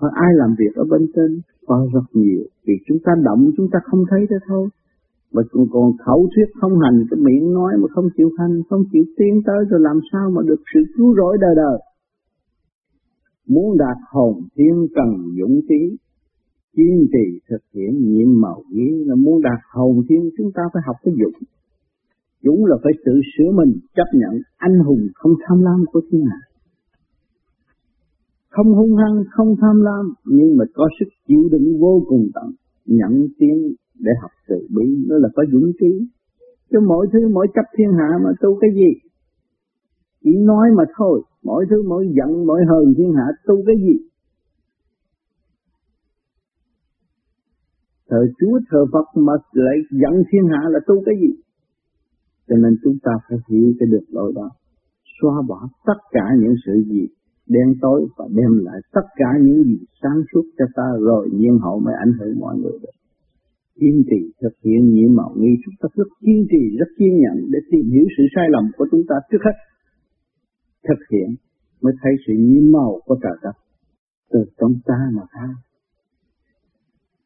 Và 0.00 0.08
ai 0.14 0.30
làm 0.34 0.54
việc 0.58 0.74
ở 0.74 0.84
bên 0.90 1.06
trên 1.14 1.40
có 1.66 1.88
rất 1.94 2.06
nhiều. 2.12 2.42
Vì 2.66 2.74
chúng 2.86 2.98
ta 3.04 3.12
động 3.24 3.50
chúng 3.56 3.68
ta 3.72 3.78
không 3.84 4.04
thấy 4.10 4.26
thế 4.30 4.36
thôi. 4.48 4.68
Mà 5.32 5.42
còn, 5.52 5.66
còn 5.72 5.96
khẩu 6.06 6.28
thuyết 6.34 6.48
không 6.60 6.78
hành, 6.78 7.04
cái 7.10 7.20
miệng 7.20 7.52
nói 7.52 7.72
mà 7.80 7.88
không 7.94 8.08
chịu 8.16 8.30
hành, 8.38 8.62
không 8.70 8.82
chịu 8.92 9.04
tiến 9.16 9.42
tới 9.46 9.64
rồi 9.70 9.80
làm 9.80 10.00
sao 10.12 10.30
mà 10.30 10.42
được 10.46 10.60
sự 10.74 10.80
cứu 10.96 11.14
rỗi 11.16 11.38
đời 11.40 11.54
đời. 11.56 11.78
Muốn 13.48 13.76
đạt 13.78 13.96
hồn 14.12 14.34
thiên 14.56 14.86
cần 14.94 15.08
dũng 15.38 15.60
khí, 15.68 15.96
kiên 16.76 17.06
trì 17.12 17.40
thực 17.50 17.62
hiện 17.74 18.12
nhiệm 18.12 18.40
màu 18.40 18.62
nghĩa 18.72 19.04
là 19.06 19.14
muốn 19.14 19.42
đạt 19.42 19.60
hồn 19.72 20.02
thiên 20.08 20.30
chúng 20.36 20.52
ta 20.54 20.62
phải 20.72 20.82
học 20.86 20.96
cái 21.02 21.14
dũng. 21.20 21.42
Dũng 22.42 22.66
là 22.66 22.76
phải 22.82 22.92
tự 23.04 23.12
sửa 23.36 23.50
mình, 23.52 23.72
chấp 23.94 24.08
nhận 24.12 24.40
anh 24.56 24.78
hùng 24.78 25.06
không 25.14 25.32
tham 25.46 25.62
lam 25.62 25.84
của 25.92 26.00
thiên 26.10 26.24
hạ. 26.24 26.49
Không 28.50 28.74
hung 28.74 28.96
hăng, 28.96 29.24
không 29.30 29.54
tham 29.60 29.80
lam, 29.80 30.14
nhưng 30.24 30.56
mà 30.56 30.64
có 30.74 30.88
sức 31.00 31.08
chịu 31.28 31.48
đựng 31.52 31.80
vô 31.80 32.02
cùng 32.08 32.26
tận, 32.34 32.52
nhận 32.86 33.26
tiếng 33.38 33.74
để 33.98 34.12
học 34.22 34.30
từ 34.48 34.56
bi, 34.76 35.06
đó 35.08 35.16
là 35.16 35.28
có 35.34 35.44
dũng 35.52 35.72
khí. 35.80 36.06
Chứ 36.70 36.78
mỗi 36.86 37.06
thứ 37.12 37.28
mỗi 37.32 37.46
chấp 37.54 37.64
thiên 37.76 37.92
hạ 37.98 38.18
mà 38.24 38.30
tu 38.40 38.58
cái 38.60 38.70
gì? 38.74 39.10
Chỉ 40.24 40.30
nói 40.36 40.68
mà 40.76 40.84
thôi, 40.96 41.22
mỗi 41.42 41.64
thứ 41.70 41.82
mỗi 41.88 42.08
giận, 42.16 42.46
mỗi 42.46 42.60
hờn 42.68 42.94
thiên 42.96 43.12
hạ 43.12 43.26
tu 43.46 43.54
cái 43.66 43.76
gì? 43.76 43.96
Thờ 48.08 48.26
Chúa 48.38 48.60
thờ 48.70 48.84
Phật 48.92 49.20
mà 49.20 49.32
lại 49.52 49.76
giận 49.90 50.22
thiên 50.32 50.42
hạ 50.48 50.68
là 50.68 50.80
tu 50.86 50.94
cái 51.06 51.14
gì? 51.20 51.42
Cho 52.48 52.56
nên 52.56 52.76
chúng 52.84 52.98
ta 53.02 53.12
phải 53.28 53.38
hiểu 53.48 53.72
cái 53.78 53.86
được 53.90 54.04
lỗi 54.08 54.32
đó. 54.36 54.50
Xóa 55.20 55.42
bỏ 55.48 55.68
tất 55.86 55.98
cả 56.10 56.24
những 56.40 56.54
sự 56.66 56.72
gì 56.86 57.06
đen 57.54 57.68
tối 57.80 58.06
và 58.16 58.24
đem 58.38 58.52
lại 58.66 58.78
tất 58.94 59.06
cả 59.16 59.30
những 59.42 59.64
gì 59.64 59.78
sáng 60.02 60.20
suốt 60.32 60.44
cho 60.58 60.64
ta 60.74 60.88
rồi 61.00 61.28
nhiên 61.32 61.58
hậu 61.58 61.80
mới 61.80 61.94
ảnh 62.04 62.12
hưởng 62.18 62.38
mọi 62.38 62.56
người 62.56 62.76
được. 62.82 62.94
Kiên 63.80 64.02
trì 64.10 64.20
thực 64.42 64.54
hiện 64.64 64.94
nhiệm 64.94 65.14
mạo 65.14 65.32
nghi 65.36 65.52
chúng 65.64 65.74
ta 65.80 65.88
rất 65.94 66.08
kiên 66.20 66.46
trì, 66.50 66.62
rất 66.78 66.90
kiên 66.98 67.12
nhẫn 67.22 67.36
để 67.52 67.58
tìm 67.70 67.90
hiểu 67.92 68.06
sự 68.16 68.22
sai 68.34 68.46
lầm 68.50 68.64
của 68.76 68.86
chúng 68.90 69.02
ta 69.08 69.16
trước 69.30 69.42
hết. 69.44 69.56
Thực 70.88 71.00
hiện 71.12 71.28
mới 71.82 71.92
thấy 72.02 72.12
sự 72.26 72.32
nhiệm 72.38 72.72
màu 72.72 73.00
của 73.06 73.16
trời 73.22 73.36
đất 73.42 73.56
từ 74.32 74.44
trong 74.58 74.74
ta 74.86 74.98
mà 75.12 75.22
ra 75.34 75.48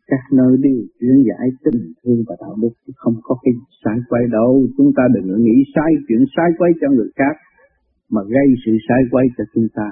các 0.07 0.23
nơi 0.33 0.57
đều 0.62 0.81
chuyển 1.00 1.16
giải 1.28 1.49
tình 1.64 1.93
thương 2.04 2.25
và 2.26 2.37
đạo 2.40 2.57
đức 2.62 2.75
không 2.97 3.14
có 3.23 3.37
cái 3.43 3.54
sai 3.85 3.99
quay 4.09 4.23
đâu 4.33 4.66
chúng 4.76 4.93
ta 4.97 5.02
đừng 5.14 5.45
nghĩ 5.45 5.57
sai 5.75 5.93
chuyện 6.09 6.25
sai 6.37 6.50
quay 6.59 6.71
cho 6.81 6.88
người 6.90 7.11
khác 7.16 7.37
mà 8.11 8.23
gây 8.23 8.49
sự 8.66 8.73
sai 8.88 9.02
quay 9.11 9.26
cho 9.38 9.45
chúng 9.54 9.66
ta 9.75 9.88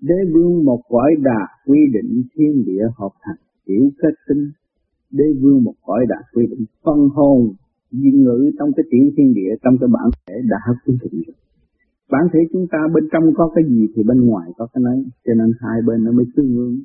đế 0.00 0.14
vương 0.32 0.64
một 0.64 0.80
cõi 0.88 1.14
đà 1.22 1.48
quy 1.66 1.78
định 1.92 2.22
thiên 2.34 2.64
địa 2.66 2.84
hợp 2.98 3.12
thành 3.22 3.36
tiểu 3.66 3.90
kết 3.98 4.14
tinh. 4.28 4.50
Đế 5.10 5.24
vương 5.40 5.64
một 5.64 5.74
cõi 5.86 6.06
đà 6.08 6.16
quy 6.34 6.46
định 6.46 6.64
phân 6.84 7.08
hồn 7.14 7.52
diên 7.90 8.22
ngữ 8.22 8.50
trong 8.58 8.70
cái 8.76 8.84
tiểu 8.90 9.10
thiên 9.16 9.34
địa 9.34 9.52
trong 9.62 9.74
cái 9.80 9.88
bản 9.92 10.10
thể 10.26 10.34
đã 10.48 10.58
quy 10.86 10.94
định 11.02 11.22
rồi. 11.26 11.36
Bản 12.10 12.26
thể 12.32 12.40
chúng 12.52 12.66
ta 12.70 12.78
bên 12.94 13.08
trong 13.12 13.24
có 13.34 13.50
cái 13.54 13.64
gì 13.68 13.86
thì 13.94 14.02
bên 14.02 14.20
ngoài 14.26 14.50
có 14.58 14.66
cái 14.72 14.82
đấy 14.84 15.04
cho 15.26 15.34
nên 15.34 15.50
hai 15.60 15.82
bên 15.86 16.04
nó 16.04 16.12
mới 16.12 16.24
tương 16.36 16.56
ứng. 16.56 16.80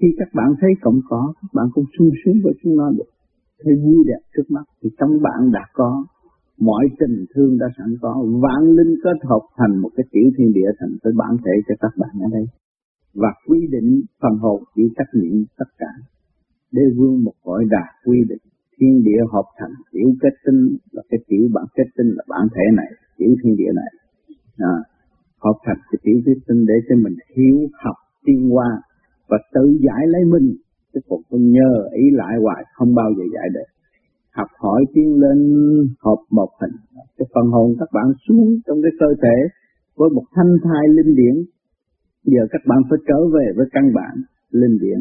Khi 0.00 0.08
các 0.18 0.28
bạn 0.34 0.54
thấy 0.60 0.70
cộng 0.80 1.00
có, 1.08 1.32
các 1.42 1.48
bạn 1.54 1.66
cũng 1.74 1.84
sung 1.98 2.10
sướng 2.24 2.34
với 2.44 2.54
chúng 2.62 2.76
nó 2.76 2.90
được. 2.90 3.10
Thấy 3.64 3.74
vui 3.84 4.04
đẹp 4.06 4.20
trước 4.36 4.42
mắt 4.48 4.64
thì 4.82 4.90
trong 4.98 5.22
bạn 5.22 5.52
đã 5.52 5.60
có, 5.72 6.04
mọi 6.60 6.84
tình 6.98 7.24
thương 7.34 7.58
đã 7.58 7.66
sẵn 7.78 7.96
có, 8.00 8.24
vạn 8.42 8.62
linh 8.76 8.94
kết 9.04 9.18
hợp 9.28 9.44
thành 9.56 9.76
một 9.82 9.90
cái 9.96 10.04
tiểu 10.12 10.30
thiên 10.38 10.52
địa 10.52 10.70
thành 10.78 10.96
cái 11.02 11.12
bản 11.16 11.36
thể 11.44 11.52
cho 11.68 11.74
các 11.80 11.92
bạn 11.96 12.10
ở 12.22 12.28
đây. 12.32 12.46
Và 13.14 13.28
quy 13.46 13.66
định 13.70 14.02
phần 14.22 14.38
hồn 14.38 14.62
chỉ 14.74 14.82
trách 14.96 15.10
nhiệm 15.12 15.44
tất 15.58 15.70
cả. 15.78 15.92
Đế 16.72 16.82
vương 16.96 17.24
một 17.24 17.34
cõi 17.44 17.64
đạt 17.70 17.88
quy 18.04 18.18
định 18.28 18.42
thiên 18.78 19.02
địa 19.04 19.22
hợp 19.32 19.44
thành 19.58 19.74
tiểu 19.92 20.08
kết 20.22 20.34
tinh 20.46 20.76
là 20.92 21.02
cái 21.10 21.20
tiểu 21.28 21.48
bản 21.54 21.64
kết 21.74 21.88
tinh 21.96 22.08
là 22.16 22.24
bản 22.28 22.48
thể 22.54 22.62
này, 22.76 22.90
tiểu 23.18 23.34
thiên 23.42 23.56
địa 23.56 23.72
này. 23.74 23.90
À, 24.58 24.74
hợp 25.44 25.58
thành 25.66 25.80
cái 25.90 25.98
tiểu 26.02 26.18
kết 26.26 26.38
tinh 26.46 26.66
để 26.66 26.74
cho 26.88 26.96
mình 26.96 27.16
hiểu 27.36 27.58
học 27.84 27.96
tiên 28.24 28.50
hoa 28.50 28.82
và 29.28 29.38
tự 29.54 29.78
giải 29.86 30.06
lấy 30.06 30.24
mình 30.24 30.56
chứ 30.94 31.00
còn 31.08 31.20
tôi 31.30 31.40
nhờ 31.40 31.88
ý 31.92 32.10
lại 32.10 32.36
hoài 32.42 32.64
không 32.74 32.94
bao 32.94 33.10
giờ 33.16 33.24
giải 33.34 33.48
được 33.54 33.68
học 34.36 34.48
hỏi 34.58 34.84
tiến 34.94 35.14
lên 35.22 35.38
hợp 36.04 36.20
một 36.30 36.50
hình. 36.60 36.76
Cái 37.18 37.26
phần 37.34 37.46
hồn 37.54 37.74
các 37.80 37.88
bạn 37.92 38.06
xuống 38.28 38.58
trong 38.66 38.78
cái 38.82 38.92
cơ 39.00 39.06
thể 39.22 39.36
với 39.96 40.10
một 40.10 40.24
thanh 40.34 40.52
thai 40.64 40.84
linh 40.96 41.14
điển. 41.16 41.36
Giờ 42.24 42.42
các 42.50 42.62
bạn 42.68 42.78
phải 42.90 42.98
trở 43.08 43.20
về 43.34 43.46
với 43.56 43.66
căn 43.72 43.84
bản 43.94 44.14
linh 44.50 44.78
điển. 44.80 45.00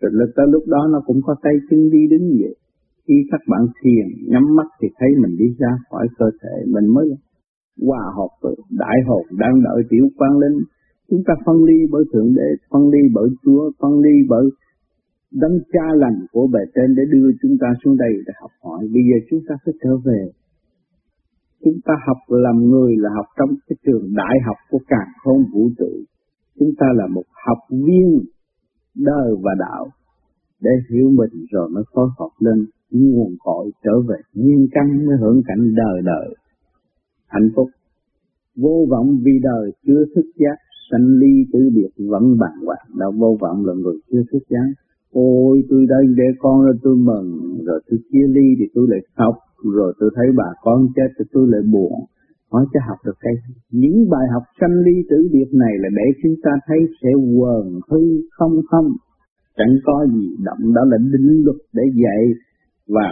Rồi 0.00 0.10
lúc 0.14 0.30
tới 0.36 0.46
lúc 0.48 0.64
đó 0.66 0.88
nó 0.92 1.02
cũng 1.06 1.20
có 1.26 1.34
tay 1.42 1.54
chân 1.70 1.90
đi 1.90 2.02
đứng 2.10 2.26
vậy 2.40 2.54
khi 3.10 3.16
các 3.30 3.40
bạn 3.48 3.62
thiền 3.82 4.06
nhắm 4.32 4.44
mắt 4.56 4.68
thì 4.80 4.88
thấy 4.98 5.08
mình 5.22 5.34
đi 5.38 5.48
ra 5.58 5.72
khỏi 5.90 6.06
cơ 6.18 6.26
thể 6.42 6.56
mình 6.74 6.86
mới 6.94 7.06
hòa 7.86 8.04
hợp 8.16 8.32
với 8.42 8.54
đại 8.70 8.98
hồn 9.06 9.24
đang 9.42 9.62
đợi 9.62 9.82
tiểu 9.90 10.06
quan 10.18 10.32
linh. 10.38 10.58
Chúng 11.10 11.22
ta 11.26 11.34
phân 11.46 11.56
ly 11.64 11.78
bởi 11.92 12.04
Thượng 12.12 12.34
Đế, 12.34 12.48
phân 12.70 12.82
ly 12.92 13.02
bởi 13.14 13.28
Chúa, 13.42 13.70
phân 13.80 13.92
ly 14.04 14.14
bởi 14.28 14.44
đấng 15.32 15.58
cha 15.72 15.86
lành 15.94 16.26
của 16.32 16.46
bề 16.46 16.60
trên 16.74 16.94
để 16.96 17.02
đưa 17.12 17.30
chúng 17.42 17.56
ta 17.60 17.66
xuống 17.84 17.96
đây 17.96 18.12
để 18.26 18.32
học 18.40 18.50
hỏi. 18.62 18.80
Bây 18.94 19.02
giờ 19.08 19.16
chúng 19.30 19.40
ta 19.48 19.54
phải 19.64 19.74
trở 19.82 19.96
về. 20.04 20.30
Chúng 21.64 21.78
ta 21.84 21.94
học 22.06 22.16
làm 22.28 22.56
người 22.70 22.96
là 22.96 23.10
học 23.16 23.26
trong 23.38 23.50
cái 23.68 23.76
trường 23.86 24.14
đại 24.14 24.36
học 24.46 24.56
của 24.70 24.78
cả 24.88 25.04
không 25.24 25.44
vũ 25.52 25.70
trụ. 25.78 25.92
Chúng 26.58 26.70
ta 26.78 26.86
là 26.94 27.06
một 27.06 27.24
học 27.46 27.58
viên 27.70 28.20
đời 28.94 29.34
và 29.42 29.52
đạo 29.58 29.86
để 30.60 30.70
hiểu 30.90 31.10
mình 31.10 31.44
rồi 31.50 31.68
mới 31.70 31.84
phối 31.94 32.08
hợp 32.18 32.30
lên 32.38 32.66
nguồn 32.90 33.34
cội 33.38 33.70
trở 33.84 34.00
về 34.08 34.16
nguyên 34.34 34.66
căn 34.72 35.06
mới 35.06 35.16
hưởng 35.20 35.42
cảnh 35.46 35.74
đời 35.74 36.02
đời 36.04 36.34
hạnh 37.26 37.50
phúc 37.56 37.68
vô 38.56 38.86
vọng 38.90 39.18
vì 39.24 39.32
đời 39.42 39.72
chưa 39.86 40.04
thức 40.14 40.26
giác, 40.36 40.56
sanh 40.90 41.06
ly 41.06 41.44
tứ 41.52 41.58
biệt 41.74 42.04
vẫn 42.10 42.38
bàng 42.40 42.66
hoàng 42.66 42.86
đạo 42.98 43.12
vô 43.12 43.36
vọng 43.40 43.66
là 43.66 43.72
người 43.74 43.94
chưa 44.10 44.22
thức 44.32 44.42
giác 44.48 44.66
ôi, 45.12 45.62
tôi 45.70 45.86
đây 45.88 46.04
để 46.16 46.24
con 46.38 46.64
ra 46.64 46.72
tôi 46.82 46.96
mừng. 46.96 47.28
Rồi 47.66 47.80
tôi 47.90 47.98
chia 48.12 48.26
ly 48.28 48.46
thì 48.58 48.64
tôi 48.74 48.86
lại 48.90 49.00
khóc. 49.16 49.34
Rồi 49.74 49.92
tôi 50.00 50.10
thấy 50.16 50.26
bà 50.36 50.50
con 50.62 50.86
chết 50.96 51.10
thì 51.18 51.24
tôi 51.32 51.48
lại 51.48 51.62
buồn. 51.72 51.92
Hỏi 52.52 52.64
cho 52.72 52.80
học 52.88 52.98
được 53.06 53.18
cái 53.20 53.34
những 53.70 54.10
bài 54.10 54.26
học 54.32 54.42
sanh 54.60 54.76
ly 54.86 54.96
tử 55.10 55.28
biệt 55.32 55.48
này 55.52 55.74
là 55.78 55.88
để 55.96 56.06
chúng 56.22 56.34
ta 56.42 56.50
thấy 56.66 56.78
sẽ 57.02 57.10
quần 57.38 57.80
hư 57.90 58.02
không 58.30 58.56
không. 58.70 58.88
Chẳng 59.56 59.74
có 59.84 60.06
gì 60.14 60.26
động, 60.44 60.74
đó 60.74 60.82
là 60.90 60.96
định 61.12 61.42
luật 61.44 61.56
để 61.72 61.82
dạy 62.02 62.22
và 62.88 63.08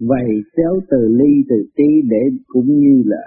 vậy 0.00 0.28
kéo 0.56 0.80
từ 0.90 1.08
ly 1.18 1.32
từ 1.48 1.56
tí 1.76 1.88
để 2.10 2.22
cũng 2.46 2.66
như 2.66 3.02
là 3.06 3.24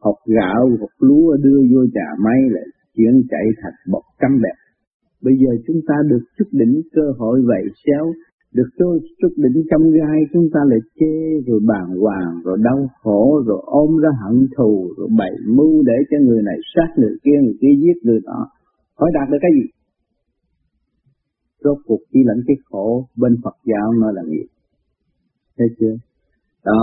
hột 0.00 0.18
gạo, 0.26 0.68
hột 0.80 0.90
lúa 0.98 1.36
đưa 1.36 1.60
vô 1.72 1.80
trà 1.94 2.08
máy 2.24 2.40
là 2.50 2.60
chuyển 2.96 3.22
chạy 3.30 3.46
thành 3.62 3.92
bọt 3.92 4.02
căm 4.18 4.42
đẹp. 4.42 4.56
Bây 5.22 5.34
giờ 5.42 5.50
chúng 5.66 5.80
ta 5.88 5.94
được 6.10 6.24
chút 6.38 6.48
đỉnh 6.52 6.82
cơ 6.92 7.02
hội 7.18 7.42
vậy 7.46 7.64
xéo, 7.84 8.12
được 8.54 8.68
tôi 8.78 9.00
chút 9.20 9.32
đỉnh 9.36 9.62
trong 9.70 9.90
gai 9.90 10.18
chúng 10.32 10.48
ta 10.54 10.60
lại 10.66 10.78
chê 11.00 11.40
rồi 11.46 11.60
bàn 11.66 11.86
hoàng 12.00 12.40
rồi 12.44 12.58
đau 12.64 12.88
khổ 13.02 13.42
rồi 13.46 13.60
ôm 13.66 13.96
ra 14.02 14.10
hận 14.22 14.46
thù 14.56 14.92
rồi 14.96 15.08
bày 15.18 15.32
mưu 15.46 15.82
để 15.82 15.96
cho 16.10 16.16
người 16.26 16.42
này 16.42 16.58
sát 16.74 16.88
người 16.96 17.16
kia 17.24 17.38
người 17.42 17.56
kia 17.60 17.74
giết 17.82 17.96
người 18.02 18.20
đó. 18.24 18.46
Hỏi 18.98 19.10
đạt 19.14 19.28
được 19.30 19.38
cái 19.40 19.50
gì? 19.54 19.66
Rốt 21.64 21.78
cuộc 21.86 22.00
chỉ 22.12 22.18
lãnh 22.24 22.40
cái 22.46 22.56
khổ 22.70 23.06
bên 23.16 23.36
Phật 23.44 23.56
giáo 23.64 23.92
nó 23.92 24.10
là 24.12 24.22
nghiệp. 24.26 24.46
Thấy 25.58 25.68
chưa? 25.80 25.94
Đó, 26.64 26.82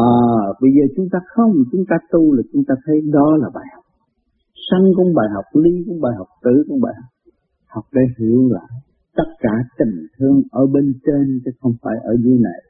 bây 0.62 0.72
giờ 0.72 0.94
chúng 0.96 1.08
ta 1.12 1.20
không, 1.36 1.54
chúng 1.72 1.84
ta 1.90 1.96
tu 2.12 2.34
là 2.34 2.44
chúng 2.54 2.64
ta 2.68 2.76
thấy 2.86 2.96
đó 3.14 3.38
là 3.42 3.50
bài 3.54 3.66
học 3.76 3.84
sanh 4.70 4.86
cũng 4.96 5.14
bài 5.16 5.28
học, 5.36 5.46
ly 5.64 5.84
cũng 5.88 6.02
bài 6.02 6.14
học, 6.18 6.28
tử 6.44 6.64
cũng 6.68 6.82
bài 6.82 6.94
học. 7.02 7.13
Học 7.74 7.86
để 7.94 8.02
hiểu 8.18 8.50
lại 8.52 8.72
tất 9.16 9.30
cả 9.40 9.54
tình 9.78 9.96
thương 10.18 10.42
ở 10.52 10.66
bên 10.74 10.94
trên 11.06 11.42
chứ 11.46 11.52
không 11.60 11.74
phải 11.82 11.96
ở 12.04 12.14
dưới 12.24 12.38
này. 12.48 12.62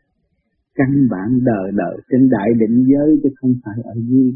Căn 0.75 1.07
bản 1.11 1.39
đời 1.43 1.71
đời 1.73 1.95
trên 2.09 2.29
đại 2.29 2.49
định 2.59 2.85
giới 2.91 3.19
chứ 3.23 3.29
không 3.41 3.53
phải 3.65 3.83
ở 3.83 3.93
dưới 4.09 4.33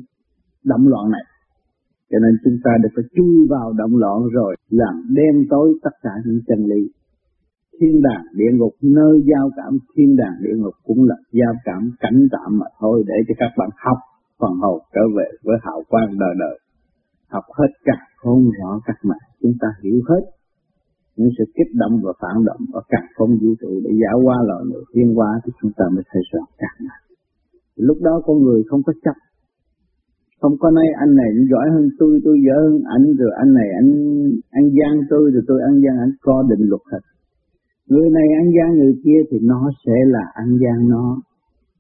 động 0.64 0.88
loạn 0.88 1.12
này. 1.12 1.26
Cho 2.12 2.18
nên 2.20 2.38
chúng 2.44 2.58
ta 2.64 2.72
được 2.84 2.90
phải 2.96 3.04
chui 3.16 3.48
vào 3.50 3.74
động 3.74 3.96
loạn 3.96 4.20
rồi 4.34 4.56
làm 4.70 4.96
đen 5.10 5.46
tối 5.50 5.80
tất 5.84 5.96
cả 6.02 6.12
những 6.26 6.40
chân 6.48 6.66
lý. 6.66 6.82
Thiên 7.80 8.02
đàng 8.02 8.26
địa 8.34 8.52
ngục, 8.54 8.74
nơi 8.82 9.24
giao 9.32 9.50
cảm 9.58 9.78
thiên 9.96 10.16
đàng 10.16 10.36
địa 10.42 10.56
ngục 10.58 10.74
cũng 10.84 11.04
là 11.04 11.16
giao 11.32 11.54
cảm 11.66 11.92
cảnh 12.00 12.28
tạm 12.32 12.60
mà 12.60 12.66
thôi 12.80 13.04
để 13.08 13.16
cho 13.28 13.34
các 13.38 13.52
bạn 13.58 13.70
học 13.86 13.98
phần 14.40 14.54
hồn 14.62 14.82
trở 14.94 15.02
về 15.18 15.26
với 15.44 15.58
hào 15.62 15.84
quang 15.90 16.20
đời 16.20 16.36
đời 16.40 16.60
học 17.28 17.44
hết 17.58 17.72
cả 17.84 17.98
không 18.18 18.50
rõ 18.60 18.82
các 18.86 18.96
mạng 19.04 19.28
chúng 19.42 19.54
ta 19.62 19.68
hiểu 19.84 20.00
hết 20.10 20.22
những 21.18 21.32
sự 21.38 21.44
kích 21.58 21.72
động 21.82 21.96
và 22.04 22.14
phản 22.22 22.46
động 22.46 22.62
ở 22.74 22.82
cả 22.90 23.02
không 23.16 23.32
vũ 23.42 23.52
trụ 23.62 23.72
để 23.84 23.92
giải 24.02 24.16
qua 24.26 24.38
loài 24.48 24.64
người 24.66 24.84
thiên 24.94 25.16
hóa 25.16 25.30
thì 25.44 25.52
chúng 25.62 25.72
ta 25.78 25.86
mới 25.94 26.04
thấy 26.12 26.22
rõ 26.32 26.42
càng 26.58 26.78
mạng 26.88 27.08
lúc 27.78 27.98
đó 28.02 28.22
con 28.26 28.44
người 28.44 28.64
không 28.68 28.84
có 28.84 28.94
chấp. 29.04 29.18
Không 30.42 30.58
có 30.60 30.72
nói, 30.72 30.86
anh 31.00 31.16
này 31.16 31.30
giỏi 31.52 31.68
hơn 31.74 31.90
tôi 32.00 32.20
tôi 32.26 32.38
dở 32.46 32.58
hơn 32.70 32.82
anh, 32.96 33.16
rồi 33.20 33.32
anh 33.38 33.54
này 33.54 33.70
anh 33.82 33.90
ăn 34.52 34.64
gian 34.78 34.94
tôi, 35.10 35.32
rồi 35.32 35.44
tôi 35.48 35.62
ăn 35.62 35.82
gian 35.84 35.96
anh. 36.00 36.12
Có 36.22 36.44
định 36.50 36.70
luật 36.70 36.82
hết. 36.92 37.00
Người 37.90 38.10
này 38.10 38.28
ăn 38.42 38.52
gian, 38.56 38.78
người 38.78 38.96
kia 39.04 39.20
thì 39.32 39.38
nó 39.42 39.72
sẽ 39.86 39.94
là 40.06 40.26
ăn 40.34 40.58
gian, 40.62 40.90
nó 40.90 41.22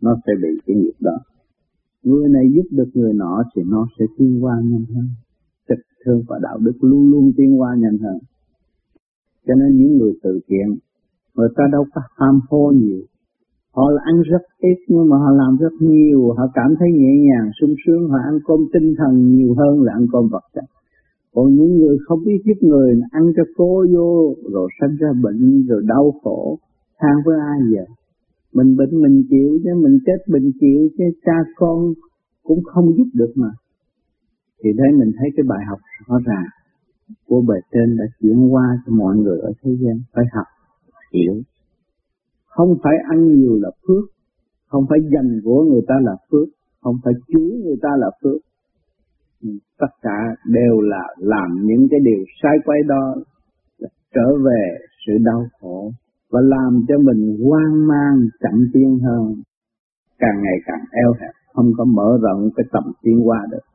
nó 0.01 0.15
sẽ 0.25 0.33
bị 0.41 0.49
cái 0.65 0.75
nghiệp 0.75 0.97
đó. 0.99 1.17
Người 2.03 2.29
này 2.29 2.43
giúp 2.55 2.67
được 2.71 2.89
người 2.93 3.13
nọ 3.13 3.43
thì 3.55 3.61
nó 3.65 3.87
sẽ 3.99 4.05
tiến 4.17 4.43
qua 4.43 4.55
nhanh 4.63 4.85
hơn. 4.95 5.07
Trực 5.69 5.79
thương 6.05 6.21
và 6.27 6.39
đạo 6.43 6.57
đức 6.61 6.77
luôn 6.81 7.11
luôn 7.11 7.31
tiến 7.37 7.61
qua 7.61 7.75
nhanh 7.77 7.97
hơn 7.97 8.17
cho 9.47 9.53
nên 9.55 9.77
những 9.77 9.97
người 9.97 10.13
tự 10.23 10.39
thiện, 10.47 10.67
người 11.35 11.49
ta 11.55 11.63
đâu 11.71 11.85
có 11.93 12.01
ham 12.17 12.39
hô 12.49 12.71
nhiều. 12.71 13.01
Họ 13.75 13.91
là 13.91 14.01
ăn 14.05 14.21
rất 14.21 14.43
ít 14.59 14.77
nhưng 14.87 15.09
mà 15.09 15.17
họ 15.17 15.31
làm 15.31 15.57
rất 15.57 15.73
nhiều. 15.79 16.33
Họ 16.37 16.45
cảm 16.53 16.75
thấy 16.79 16.89
nhẹ 16.91 17.13
nhàng 17.27 17.51
sung 17.61 17.75
sướng. 17.85 18.09
Họ 18.09 18.17
ăn 18.29 18.39
cơm 18.47 18.59
tinh 18.73 18.93
thần 18.97 19.31
nhiều 19.31 19.55
hơn 19.57 19.83
là 19.83 19.93
ăn 19.93 20.05
cơm 20.11 20.27
vật 20.31 20.43
chất. 20.55 20.65
Còn 21.33 21.55
những 21.55 21.77
người 21.77 21.97
không 22.05 22.19
biết 22.25 22.41
giúp 22.45 22.67
người 22.67 23.01
ăn 23.11 23.23
cho 23.35 23.43
cố 23.57 23.85
vô 23.93 24.35
rồi 24.53 24.69
sanh 24.81 24.95
ra 24.99 25.09
bệnh 25.23 25.67
rồi 25.67 25.81
đau 25.87 26.13
khổ 26.23 26.57
than 26.99 27.15
với 27.25 27.39
ai 27.39 27.59
giờ 27.71 27.85
mình 28.57 28.75
bệnh 28.77 29.01
mình 29.01 29.23
chịu 29.29 29.59
chứ 29.63 29.69
mình 29.83 29.99
chết 30.05 30.19
mình 30.27 30.51
chịu 30.59 30.89
chứ 30.97 31.03
cha 31.25 31.37
con 31.55 31.93
cũng 32.43 32.63
không 32.63 32.85
giúp 32.97 33.07
được 33.13 33.31
mà. 33.35 33.51
Thì 34.63 34.69
đây 34.77 34.87
mình 34.99 35.11
thấy 35.17 35.29
cái 35.35 35.43
bài 35.49 35.59
học 35.69 35.79
rõ 36.07 36.15
ràng 36.25 36.47
của 37.27 37.41
bề 37.41 37.55
trên 37.71 37.97
đã 37.97 38.03
chuyển 38.19 38.53
qua 38.53 38.79
cho 38.85 38.93
mọi 38.93 39.15
người 39.15 39.39
ở 39.39 39.51
thế 39.63 39.71
gian 39.81 39.99
phải 40.13 40.25
học, 40.33 40.47
hiểu. 41.13 41.41
Không 42.45 42.77
phải 42.83 42.93
ăn 43.09 43.27
nhiều 43.27 43.55
là 43.61 43.71
phước, 43.87 44.03
không 44.67 44.85
phải 44.89 44.99
dành 45.13 45.41
của 45.43 45.63
người 45.63 45.81
ta 45.87 45.95
là 46.01 46.15
phước, 46.31 46.47
không 46.81 46.95
phải 47.03 47.13
chú 47.27 47.39
người 47.63 47.77
ta 47.81 47.89
là 47.97 48.11
phước. 48.23 48.41
Tất 49.79 49.91
cả 50.01 50.35
đều 50.45 50.81
là 50.81 51.03
làm 51.17 51.49
những 51.63 51.87
cái 51.91 51.99
điều 52.03 52.25
sai 52.41 52.57
quay 52.65 52.79
đó 52.87 53.15
trở 54.13 54.37
về 54.45 54.77
sự 55.05 55.13
đau 55.23 55.45
khổ 55.61 55.91
và 56.31 56.39
làm 56.43 56.85
cho 56.87 56.97
mình 56.97 57.37
hoang 57.43 57.87
mang, 57.87 58.19
chậm 58.39 58.69
tiến 58.73 58.99
hơn. 58.99 59.33
Càng 60.19 60.41
ngày 60.43 60.57
càng 60.65 60.85
eo 60.91 61.13
hẹp, 61.21 61.33
không 61.53 61.71
có 61.77 61.85
mở 61.85 62.17
rộng 62.21 62.49
cái 62.55 62.65
tầm 62.71 62.83
tiến 63.01 63.27
qua 63.27 63.39
được 63.51 63.65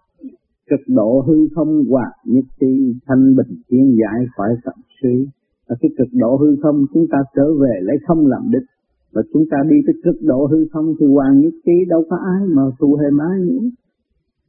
cực 0.70 0.80
độ 0.88 1.24
hư 1.26 1.48
không 1.54 1.84
hoặc 1.88 2.12
nhất 2.24 2.44
trí 2.60 2.94
thanh 3.06 3.36
bình 3.36 3.54
tiến 3.68 3.96
giải 4.00 4.26
khỏi 4.36 4.48
tận 4.64 4.74
suy. 5.02 5.28
Ở 5.66 5.76
cái 5.80 5.90
cực 5.98 6.08
độ 6.12 6.36
hư 6.36 6.56
không 6.62 6.84
chúng 6.94 7.06
ta 7.10 7.18
trở 7.36 7.54
về 7.54 7.80
lấy 7.80 7.96
không 8.06 8.26
làm 8.26 8.42
đích. 8.52 8.68
Và 9.12 9.22
chúng 9.32 9.44
ta 9.50 9.56
đi 9.70 9.76
tới 9.86 9.94
cực 10.04 10.22
độ 10.22 10.46
hư 10.46 10.66
không 10.72 10.94
thì 11.00 11.06
hoàng 11.06 11.40
nhất 11.40 11.54
trí 11.64 11.72
đâu 11.88 12.04
có 12.10 12.16
ai 12.16 12.48
mà 12.48 12.62
tu 12.78 12.96
hề 12.96 13.10
mái 13.10 13.38
nữa. 13.38 13.68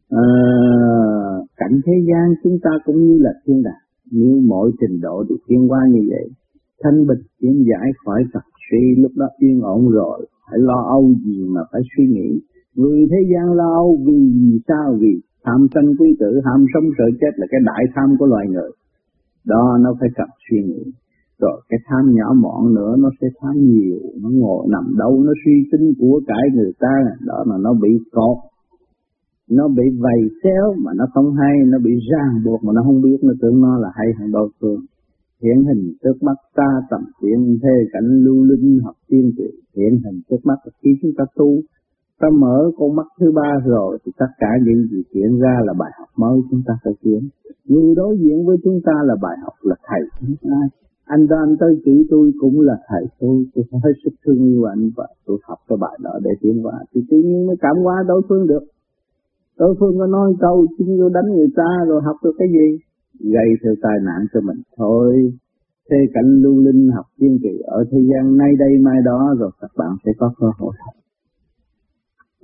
À, 0.10 0.26
cảnh 1.58 1.80
thế 1.86 1.94
gian 2.08 2.36
chúng 2.44 2.58
ta 2.64 2.72
cũng 2.86 3.06
như 3.06 3.18
là 3.20 3.32
thiên 3.46 3.64
đàng. 3.64 3.84
Như 4.12 4.42
mọi 4.48 4.72
trình 4.82 5.00
độ 5.02 5.24
được 5.30 5.38
thiên 5.48 5.72
qua 5.72 5.80
như 5.92 6.02
vậy 6.10 6.30
thanh 6.84 7.08
bình 7.08 7.24
tiến 7.40 7.66
giải 7.70 7.92
khỏi 8.06 8.24
tập 8.34 8.44
suy 8.70 9.02
lúc 9.02 9.12
đó 9.16 9.26
yên 9.38 9.62
ổn 9.62 9.90
rồi. 9.90 10.28
Phải 10.46 10.60
lo 10.60 10.84
âu 10.90 11.14
gì 11.26 11.48
mà 11.50 11.62
phải 11.72 11.82
suy 11.98 12.08
nghĩ. 12.08 12.40
Người 12.76 13.08
thế 13.12 13.18
gian 13.34 13.54
lo 13.54 13.74
âu 13.74 14.00
vì 14.06 14.60
sao? 14.68 14.98
Vì 15.00 15.22
tham 15.46 15.68
sân 15.74 15.86
quý 16.00 16.10
tử 16.20 16.42
ham 16.46 16.66
sống 16.74 16.88
sợ 16.98 17.08
chết 17.22 17.34
là 17.36 17.46
cái 17.52 17.62
đại 17.66 17.84
tham 17.96 18.10
của 18.20 18.26
loài 18.26 18.46
người. 18.48 18.72
Đó, 19.46 19.78
nó 19.84 19.90
phải 20.00 20.10
cần 20.16 20.30
suy 20.50 20.58
nghĩ. 20.64 20.84
Rồi, 21.42 21.62
cái 21.70 21.80
tham 21.88 22.14
nhỏ 22.14 22.34
mọn 22.34 22.74
nữa, 22.74 22.96
nó 23.00 23.10
sẽ 23.22 23.28
tham 23.42 23.56
nhiều, 23.58 24.00
nó 24.22 24.30
ngồi 24.30 24.68
nằm 24.70 24.96
đâu, 24.98 25.24
nó 25.26 25.34
suy 25.46 25.56
tính 25.72 25.94
của 26.00 26.22
cải 26.28 26.46
người 26.56 26.74
ta, 26.80 26.96
đó 27.26 27.44
là 27.48 27.58
nó 27.58 27.74
bị 27.74 27.90
cột 28.12 28.38
nó 29.50 29.68
bị 29.68 29.84
vầy 30.00 30.22
xéo 30.44 30.74
mà 30.84 30.92
nó 30.96 31.06
không 31.14 31.36
hay, 31.36 31.56
nó 31.66 31.78
bị 31.84 31.92
ràng 32.12 32.44
buộc 32.46 32.64
mà 32.64 32.74
nó 32.76 32.82
không 32.84 33.02
biết. 33.02 33.18
Nó 33.22 33.34
tưởng 33.42 33.62
nó 33.62 33.78
là 33.78 33.90
hay 33.96 34.08
hơn 34.20 34.32
đau 34.32 34.48
thương 34.62 34.80
hiện 35.44 35.64
hình 35.68 35.94
trước 36.04 36.18
mắt 36.28 36.38
ta 36.56 36.70
tầm 36.90 37.02
tiện 37.22 37.58
thê 37.64 37.76
cảnh 37.94 38.10
lưu 38.24 38.44
linh 38.44 38.80
học 38.84 38.96
tiên 39.10 39.32
tuyệt 39.38 39.54
hiện 39.76 39.94
hình 40.06 40.22
trước 40.30 40.42
mắt 40.44 40.56
khi 40.84 40.92
chúng 41.02 41.12
ta 41.18 41.24
tu 41.36 41.62
ta 42.24 42.30
mở 42.44 42.72
con 42.78 42.96
mắt 42.96 43.08
thứ 43.20 43.32
ba 43.36 43.52
rồi 43.66 43.98
thì 44.06 44.12
tất 44.18 44.32
cả 44.42 44.52
những 44.66 44.82
gì 44.92 45.02
diễn 45.14 45.40
ra 45.40 45.56
là 45.66 45.74
bài 45.82 45.92
học 46.00 46.10
mới 46.18 46.38
chúng 46.50 46.62
ta 46.68 46.74
phải 46.84 46.94
kiếm. 47.02 47.22
Người 47.68 47.96
đối 47.96 48.18
diện 48.18 48.46
với 48.46 48.58
chúng 48.64 48.80
ta 48.86 48.94
là 49.04 49.16
bài 49.22 49.38
học 49.44 49.54
là 49.62 49.76
thầy 49.88 50.02
chúng 50.20 50.36
ta. 50.44 50.58
Anh 51.06 51.28
ta 51.30 51.36
anh 51.46 51.56
tới 51.60 51.82
chữ 51.86 51.96
tôi 52.10 52.32
cũng 52.42 52.62
là 52.62 52.78
thầy 52.90 53.04
tôi. 53.20 53.46
Tôi 53.56 53.64
phải 53.72 53.80
hết 53.84 53.96
sức 54.04 54.14
thương 54.26 54.42
yêu 54.52 54.64
anh 54.64 54.90
và 54.98 55.08
tôi 55.26 55.38
học 55.48 55.60
cái 55.68 55.78
bài 55.82 55.98
đó 56.04 56.14
để 56.24 56.32
tiến 56.42 56.66
qua 56.66 56.78
thì 56.94 57.02
tự 57.10 57.18
nhiên 57.18 57.48
mới 57.48 57.56
cảm 57.62 57.76
hóa 57.84 57.96
đối 58.08 58.22
phương 58.30 58.48
được. 58.48 58.64
Đối 59.60 59.76
phương 59.80 59.98
có 60.00 60.08
nói 60.08 60.34
câu, 60.40 60.66
xin 60.78 60.88
vô 61.00 61.10
đánh 61.10 61.28
người 61.36 61.52
ta 61.56 61.70
rồi 61.88 62.02
học 62.06 62.16
được 62.24 62.36
cái 62.40 62.48
gì? 62.58 62.68
Gây 63.34 63.50
theo 63.64 63.74
tai 63.82 63.98
nạn 64.06 64.26
cho 64.34 64.42
mình. 64.42 64.62
Thôi, 64.78 65.34
thế 65.90 65.98
cảnh 66.14 66.42
lưu 66.44 66.56
linh 66.66 66.90
học 66.96 67.06
kiên 67.20 67.38
kỳ 67.44 67.60
ở 67.66 67.84
thế 67.92 67.98
gian 68.10 68.38
nay 68.38 68.52
đây 68.60 68.74
mai 68.82 68.98
đó 69.06 69.36
rồi 69.40 69.52
các 69.62 69.72
bạn 69.78 69.92
sẽ 70.06 70.12
có 70.18 70.34
cơ 70.40 70.48
hội 70.58 70.74
học 70.86 71.03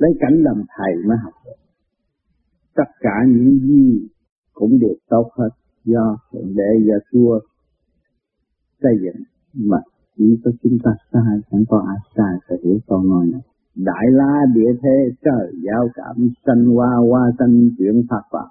lấy 0.02 0.12
cảnh 0.20 0.44
làm 0.44 0.64
thầy 0.78 0.94
mới 1.08 1.18
học 1.24 1.34
được. 1.46 1.60
Tất 2.76 2.90
cả 3.00 3.16
những 3.28 3.60
gì 3.60 4.08
cũng 4.54 4.80
đều 4.80 4.96
tốt 5.10 5.30
hết 5.38 5.50
do 5.86 6.18
thượng 6.32 6.56
đế 6.56 6.72
do 6.88 6.96
chúa 7.12 7.40
xây 8.82 8.94
dựng. 9.04 9.24
Mà 9.54 9.78
chỉ 10.18 10.40
có 10.44 10.52
chúng 10.64 10.78
ta 10.84 10.92
sai, 11.14 11.38
chẳng 11.52 11.64
có 11.70 11.84
ai 11.88 11.98
sai 12.16 12.34
phải 12.48 12.58
hiểu 12.64 12.78
con 12.88 13.08
ngồi 13.10 13.26
này. 13.32 13.42
Đại 13.76 14.06
la 14.12 14.34
địa 14.56 14.72
thế, 14.84 14.98
trời, 15.26 15.54
giao 15.64 15.88
cảm, 15.94 16.16
sanh 16.46 16.66
hoa 16.66 16.96
hoa 17.10 17.32
sanh, 17.40 17.70
chuyển 17.78 18.04
phật. 18.10 18.22
Pháp 18.32 18.50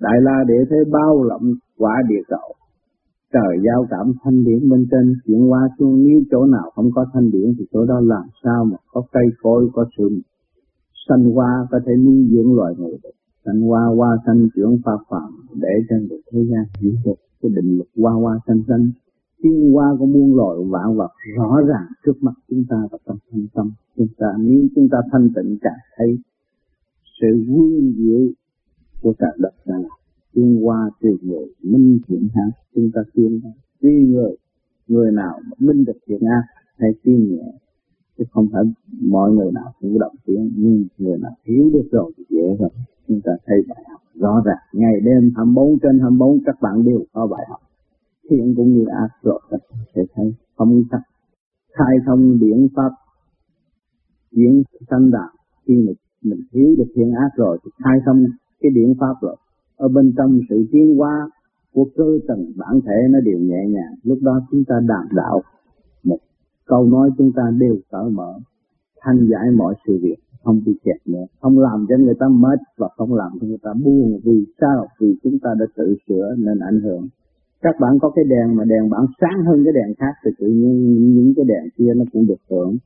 đại 0.00 0.18
la 0.20 0.44
địa 0.48 0.64
thế, 0.70 0.76
bao 0.90 1.22
lộng, 1.22 1.54
quả 1.78 2.02
địa 2.08 2.22
cầu. 2.28 2.54
Trời, 3.32 3.58
giao 3.66 3.86
cảm, 3.90 4.12
thanh 4.24 4.44
điển 4.44 4.68
bên 4.70 4.86
trên, 4.90 5.14
chuyển 5.26 5.50
qua 5.50 5.68
xuống, 5.78 6.04
nếu 6.04 6.20
chỗ 6.30 6.46
nào 6.46 6.70
không 6.74 6.90
có 6.94 7.06
thanh 7.12 7.30
điển 7.30 7.54
thì 7.58 7.64
chỗ 7.72 7.84
đó 7.86 8.00
làm 8.02 8.26
sao 8.44 8.64
mà 8.64 8.76
có 8.92 9.02
cây 9.12 9.26
cối, 9.42 9.68
có 9.72 9.84
sự 9.98 10.20
sanh 11.08 11.24
hoa 11.30 11.66
có 11.70 11.80
thể 11.86 11.92
nuôi 11.96 12.28
dưỡng 12.30 12.54
loài 12.54 12.74
người 12.78 12.98
được. 13.02 13.10
Sanh 13.44 13.60
hoa 13.60 13.84
hoa 13.86 14.16
sanh 14.26 14.48
trưởng 14.56 14.78
pháp 14.84 14.98
phạm, 15.08 15.30
để 15.54 15.74
cho 15.88 15.96
người 15.96 16.20
thế 16.32 16.40
gian 16.50 16.64
hiểu 16.80 16.92
được 17.04 17.14
cái 17.42 17.50
định 17.54 17.76
luật 17.76 17.88
hoa 17.96 18.12
hoa 18.12 18.38
sanh 18.46 18.62
sanh. 18.68 18.90
Thiên 19.42 19.72
hoa 19.72 19.96
của 19.98 20.06
muôn 20.06 20.36
loài 20.36 20.58
vạn 20.70 20.96
vật 20.96 21.10
rõ 21.36 21.60
ràng 21.68 21.86
trước 22.06 22.22
mắt 22.22 22.34
chúng 22.48 22.64
ta 22.68 22.76
và 22.90 22.98
trong 23.06 23.18
thân 23.30 23.46
tâm 23.54 23.72
chúng 23.96 24.08
ta. 24.18 24.26
Nếu 24.40 24.62
chúng 24.74 24.88
ta 24.88 24.98
thanh 25.12 25.28
tịnh 25.34 25.58
cảm 25.60 25.78
thấy 25.96 26.18
sự 27.20 27.44
nguyên 27.48 27.94
diệu 27.96 28.20
của 29.02 29.14
cả 29.18 29.26
đất 29.38 29.54
là 29.64 29.78
thiên 30.34 30.60
hoa 30.62 30.90
tùy 31.00 31.10
người 31.22 31.46
minh 31.62 31.98
thiện 32.08 32.28
ác 32.34 32.50
chúng 32.74 32.90
ta 32.94 33.00
tiên 33.14 33.40
tùy 33.80 33.92
người 33.92 34.36
người 34.88 35.12
nào 35.12 35.40
minh 35.58 35.84
được 35.84 35.98
thiện 36.06 36.20
ác 36.20 36.42
hay 36.78 36.90
tiên 37.02 37.28
nhẹ 37.30 37.52
chứ 38.22 38.26
không 38.32 38.48
phải 38.52 38.62
mọi 39.00 39.32
người 39.32 39.52
nào 39.52 39.72
cũng 39.80 39.98
động 39.98 40.14
tiếng 40.26 40.52
nhưng 40.56 40.84
người 40.98 41.18
nào 41.18 41.32
hiểu 41.44 41.70
được 41.72 41.88
rồi 41.92 42.12
thì 42.16 42.24
dễ 42.28 42.56
rồi 42.58 42.70
chúng 43.08 43.20
ta 43.24 43.32
thấy 43.46 43.56
bài 43.68 43.84
học 43.90 44.00
rõ 44.14 44.42
ràng. 44.44 44.58
Ngày 44.72 45.00
đêm 45.04 45.32
24 45.36 45.78
trên 45.82 45.98
24 45.98 46.38
các 46.46 46.56
bạn 46.62 46.84
đều 46.84 47.00
có 47.12 47.26
bài 47.26 47.46
học. 47.48 47.60
Thiện 48.30 48.54
cũng 48.56 48.72
như 48.72 48.84
ác 48.84 49.08
rồi, 49.22 49.40
các 49.50 49.60
bạn 49.70 49.80
sẽ 49.94 50.02
thấy 50.14 50.34
không 50.56 50.82
tắc 50.90 51.00
khai 51.72 51.96
thông 52.06 52.38
điển 52.38 52.68
pháp 52.76 52.90
diễn 54.32 54.62
sanh 54.90 55.10
đạo. 55.10 55.30
Khi 55.66 55.74
mình 55.74 55.94
mình 56.22 56.40
hiểu 56.52 56.74
được 56.78 56.92
thiện 56.94 57.12
ác 57.12 57.30
rồi 57.36 57.58
thì 57.64 57.70
khai 57.84 57.98
thông 58.06 58.26
cái 58.60 58.72
điển 58.74 58.94
pháp 59.00 59.14
rồi. 59.20 59.36
Ở 59.76 59.88
bên 59.88 60.12
trong 60.16 60.40
sự 60.48 60.66
tiến 60.72 60.96
hóa 60.96 61.30
của 61.72 61.86
cơ 61.96 62.18
tầng 62.28 62.52
bản 62.56 62.80
thể 62.86 63.08
nó 63.10 63.20
đều 63.20 63.38
nhẹ 63.38 63.66
nhàng. 63.68 63.94
Lúc 64.02 64.18
đó 64.22 64.40
chúng 64.50 64.64
ta 64.64 64.74
đạt 64.88 65.06
đạo 65.12 65.42
một 66.04 66.18
câu 66.72 66.84
nói 66.86 67.10
chúng 67.18 67.32
ta 67.32 67.42
đều 67.58 67.76
cởi 67.90 68.10
mở, 68.10 68.32
thanh 69.00 69.26
giải 69.30 69.46
mọi 69.56 69.74
sự 69.86 69.98
việc, 70.02 70.16
không 70.44 70.60
bị 70.66 70.72
kẹt 70.84 71.00
nữa. 71.06 71.26
Không 71.40 71.58
làm 71.58 71.86
cho 71.88 71.96
người 71.98 72.14
ta 72.20 72.26
mệt 72.28 72.60
và 72.78 72.88
không 72.96 73.14
làm 73.14 73.30
cho 73.40 73.46
người 73.46 73.62
ta 73.62 73.70
buồn. 73.84 74.20
Vì 74.24 74.44
sao? 74.60 74.86
Vì 75.00 75.16
chúng 75.22 75.38
ta 75.42 75.50
đã 75.60 75.66
tự 75.76 75.96
sửa 76.08 76.34
nên 76.38 76.58
ảnh 76.58 76.80
hưởng. 76.80 77.08
Các 77.62 77.74
bạn 77.80 77.98
có 78.00 78.10
cái 78.10 78.24
đèn 78.24 78.56
mà 78.56 78.64
đèn 78.64 78.90
bạn 78.90 79.04
sáng 79.20 79.44
hơn 79.46 79.64
cái 79.64 79.72
đèn 79.72 79.94
khác 79.98 80.14
thì 80.24 80.30
tự 80.38 80.46
nhiên 80.46 80.76
những 81.16 81.32
cái 81.36 81.44
đèn 81.44 81.64
kia 81.76 81.92
nó 81.96 82.04
cũng 82.12 82.26
được 82.26 82.42
hưởng. 82.50 82.76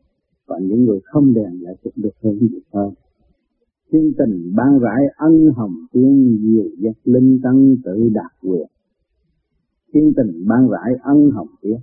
Còn 0.47 0.67
những 0.67 0.85
người 0.85 1.01
không 1.05 1.35
đèn 1.35 1.63
lại 1.63 1.75
cũng 1.83 1.93
được 1.97 2.15
hưởng 2.23 2.39
nhiều 2.41 2.61
hơn. 2.73 2.91
Thiên 3.93 4.13
tình 4.19 4.53
ban 4.57 4.79
rãi 4.79 5.03
ân 5.17 5.51
hồng 5.57 5.75
tiên 5.93 6.39
diệu 6.43 6.71
giác 6.79 6.97
linh 7.05 7.41
tăng 7.43 7.77
tự 7.85 8.11
đạt 8.15 8.33
quyền 8.43 8.67
thiên 9.93 10.13
tình 10.17 10.45
ban 10.49 10.69
rãi 10.69 10.93
ân 11.03 11.31
hồng 11.31 11.49
tiên 11.63 11.79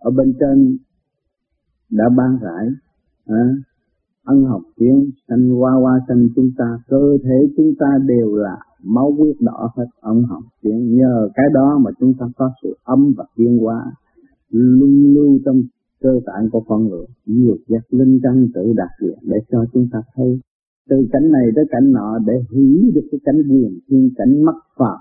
ở 0.00 0.10
bên 0.10 0.34
trên 0.40 0.78
đã 1.90 2.04
ban 2.16 2.38
rải 2.42 2.66
à, 3.26 3.42
ân 4.24 4.44
học 4.44 4.62
tiếng 4.76 5.10
sanh 5.28 5.48
hoa 5.48 5.72
hoa 5.72 6.00
sanh 6.08 6.28
chúng 6.36 6.50
ta 6.58 6.78
cơ 6.88 7.18
thể 7.24 7.54
chúng 7.56 7.72
ta 7.78 7.86
đều 8.06 8.34
là 8.34 8.58
máu 8.84 9.12
huyết 9.18 9.36
đỏ 9.40 9.70
hết. 9.76 9.86
Ân 10.00 10.22
học 10.22 10.42
tiếng 10.62 10.96
nhờ 10.96 11.28
cái 11.34 11.46
đó 11.54 11.78
mà 11.84 11.90
chúng 12.00 12.14
ta 12.18 12.26
có 12.36 12.50
sự 12.62 12.76
âm 12.84 13.14
và 13.16 13.24
tiến 13.36 13.58
hóa 13.58 13.92
luôn 14.50 15.14
lưu 15.14 15.38
trong 15.44 15.62
cơ 16.00 16.20
tạng 16.26 16.50
của 16.50 16.60
con 16.60 16.88
người. 16.88 17.06
Diệt 17.26 17.60
giác 17.68 17.84
linh 17.90 18.20
căn 18.22 18.48
tự 18.54 18.72
đạt 18.76 18.90
được 19.00 19.14
để 19.22 19.36
cho 19.50 19.64
chúng 19.72 19.88
ta 19.92 19.98
thấy. 20.14 20.40
Từ 20.88 20.96
cảnh 21.12 21.32
này 21.32 21.46
tới 21.56 21.64
cảnh 21.70 21.92
nọ 21.92 22.18
để 22.26 22.34
hiểu 22.50 22.90
được 22.94 23.08
cái 23.10 23.20
cảnh 23.24 23.42
quyền 23.50 23.78
thiên 23.88 24.10
cảnh 24.16 24.44
mất 24.44 24.58
phạm 24.78 24.98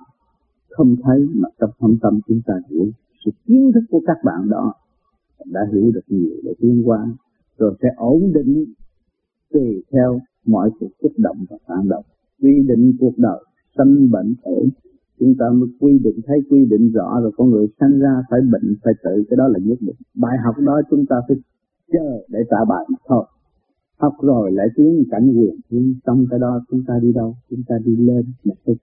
không 0.70 0.96
thấy 1.04 1.28
mà 1.34 1.50
trong 1.60 1.70
thâm 1.80 1.98
tâm 2.02 2.20
chúng 2.28 2.42
ta 2.46 2.54
hiểu 2.70 2.86
sự 3.26 3.32
kiến 3.46 3.72
thức 3.74 3.84
của 3.90 4.02
các 4.06 4.18
bạn 4.24 4.50
đó 4.50 4.74
đã 5.46 5.62
hiểu 5.74 5.92
được 5.92 6.02
nhiều 6.08 6.36
để 6.44 6.54
tiến 6.60 6.82
qua 6.86 7.08
rồi 7.58 7.76
sẽ 7.82 7.88
ổn 7.98 8.32
định 8.34 8.66
tùy 9.54 9.84
theo 9.92 10.20
mọi 10.46 10.70
cuộc 10.80 10.90
kích 11.02 11.12
động 11.18 11.38
và 11.50 11.58
phản 11.68 11.90
động. 11.90 12.06
Quy 12.42 12.54
định 12.68 12.94
cuộc 13.00 13.18
đời 13.18 13.44
sanh 13.78 14.12
bệnh 14.12 14.36
tử. 14.46 14.70
Chúng 15.20 15.36
ta 15.40 15.46
mới 15.50 15.70
quy 15.80 16.00
định 16.04 16.20
thấy 16.26 16.38
quy 16.50 16.66
định 16.66 16.92
rõ 16.92 17.20
rồi 17.22 17.32
con 17.38 17.50
người 17.50 17.68
sanh 17.80 18.00
ra 18.00 18.24
phải 18.30 18.40
bệnh 18.52 18.76
phải 18.84 18.94
tự 19.04 19.24
cái 19.30 19.38
đó 19.38 19.48
là 19.48 19.60
nhất 19.64 19.78
định. 19.82 19.96
Bài 20.16 20.38
học 20.46 20.56
đó 20.66 20.82
chúng 20.90 21.06
ta 21.06 21.16
phải 21.28 21.38
chờ 21.92 22.26
để 22.30 22.40
trả 22.50 22.58
bài 22.70 22.86
mà 22.90 22.98
thôi. 23.08 23.26
Học 23.98 24.14
rồi 24.22 24.52
lại 24.52 24.68
tiến 24.76 25.04
cảnh 25.12 25.34
quyền 25.36 25.56
nhưng 25.70 25.94
xong 26.06 26.26
cái 26.30 26.40
đó 26.40 26.62
chúng 26.70 26.84
ta 26.88 26.94
đi 27.02 27.14
đâu? 27.14 27.36
Chúng 27.50 27.64
ta 27.68 27.76
đi 27.86 27.96
lên 27.96 28.26
một 28.44 28.56
cái, 28.66 28.76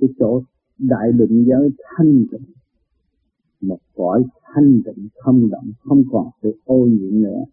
cái 0.00 0.08
chỗ 0.18 0.42
đại 0.78 1.12
định 1.12 1.44
giới 1.48 1.70
thanh 1.96 2.24
tịnh 2.32 2.42
một 3.60 3.78
cõi 3.94 4.24
thanh 4.54 4.80
tịnh 4.84 5.08
không 5.18 5.50
động 5.50 5.70
không 5.82 6.02
còn 6.10 6.26
sự 6.42 6.56
ô 6.64 6.86
nhiễm 6.86 7.22
nữa. 7.22 7.44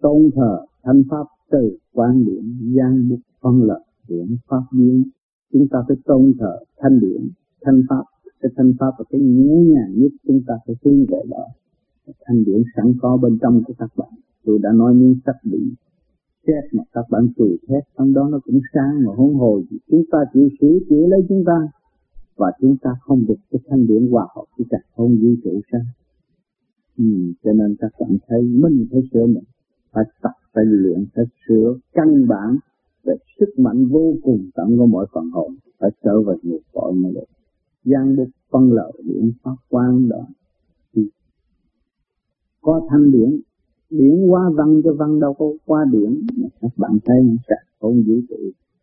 Tôn 0.00 0.30
thờ 0.34 0.66
thanh 0.82 1.02
pháp 1.10 1.26
từ 1.50 1.78
quan 1.92 2.24
điểm 2.24 2.72
gian 2.76 3.08
bút 3.08 3.20
phân 3.40 3.62
lợi 3.62 3.80
điểm 4.08 4.36
pháp 4.48 4.62
biến 4.72 5.04
chúng 5.52 5.68
ta 5.70 5.78
phải 5.88 5.96
tôn 6.04 6.32
thờ 6.38 6.58
thanh 6.78 7.00
điểm 7.00 7.30
thanh 7.62 7.82
pháp. 7.88 8.02
Cái 8.40 8.52
thanh 8.56 8.72
pháp 8.80 8.92
là 8.98 9.04
cái 9.10 9.20
nhẹ 9.20 9.54
nhàng 9.54 9.92
nhất 9.96 10.12
chúng 10.26 10.40
ta 10.46 10.54
phải 10.66 10.76
hướng 10.84 11.06
về 11.06 11.22
đó. 11.30 11.46
Thanh 12.26 12.44
điển 12.44 12.62
sẵn 12.76 12.94
có 13.00 13.16
bên 13.16 13.38
trong 13.42 13.62
của 13.66 13.74
các 13.78 13.90
bạn. 13.96 14.08
Tôi 14.44 14.58
đã 14.62 14.72
nói 14.72 14.94
miếng 14.94 15.16
sắc 15.26 15.36
bị 15.44 15.58
chết 16.46 16.62
mà 16.72 16.82
các 16.92 17.04
bạn 17.10 17.28
cười 17.36 17.56
thét, 17.68 17.82
trong 17.98 18.12
đó 18.12 18.28
nó 18.32 18.40
cũng 18.44 18.60
sáng 18.74 19.04
mà 19.04 19.12
hỗn 19.16 19.34
hồi 19.34 19.64
chúng 19.90 20.02
ta 20.10 20.18
chịu 20.34 20.48
sửa 20.60 20.78
chữa 20.88 21.06
lấy 21.06 21.20
chúng 21.28 21.44
ta 21.46 21.68
và 22.42 22.52
chúng 22.60 22.76
ta 22.82 22.90
không 23.00 23.24
được 23.28 23.40
cái 23.50 23.60
thanh 23.68 23.86
điển 23.86 24.06
hòa 24.10 24.26
hợp 24.36 24.44
với 24.58 24.66
cả 24.70 24.78
không 24.96 25.16
vũ 25.20 25.28
trụ 25.44 25.60
sao 25.72 25.80
ừ, 26.98 27.04
cho 27.44 27.52
nên 27.52 27.76
các 27.78 27.92
bạn 28.00 28.16
thấy 28.28 28.42
mình 28.42 28.86
phải 28.90 29.00
sửa 29.12 29.26
mình 29.26 29.44
phải 29.92 30.04
tập 30.22 30.32
phải 30.54 30.64
luyện 30.64 31.04
phải 31.14 31.24
sửa 31.48 31.78
căn 31.92 32.28
bản 32.28 32.56
về 33.04 33.14
sức 33.40 33.58
mạnh 33.58 33.88
vô 33.88 34.14
cùng 34.22 34.50
tận 34.54 34.76
của 34.78 34.86
mọi 34.86 35.06
phần 35.14 35.30
hồn 35.30 35.54
phải 35.78 35.90
trở 36.04 36.22
về 36.22 36.34
nguồn 36.42 36.60
cội 36.72 36.92
mới 36.92 37.12
được. 37.12 37.24
Gian 37.84 38.16
bút 38.16 38.28
phân 38.50 38.72
lợi 38.72 38.92
điển 39.04 39.32
pháp 39.42 39.56
quan 39.68 40.08
đó 40.08 40.26
thì 40.94 41.02
ừ. 41.02 41.08
có 42.60 42.86
thanh 42.90 43.10
điển 43.12 43.40
điển 43.90 44.26
qua 44.26 44.50
văn 44.54 44.80
cho 44.84 44.94
văn 44.94 45.20
đâu 45.20 45.34
có 45.34 45.46
qua 45.66 45.84
điển 45.92 46.20
các 46.60 46.72
bạn 46.76 46.98
thấy 47.04 47.16
sạch 47.48 47.66
không 47.80 48.02
vũ 48.06 48.14
trụ 48.28 48.36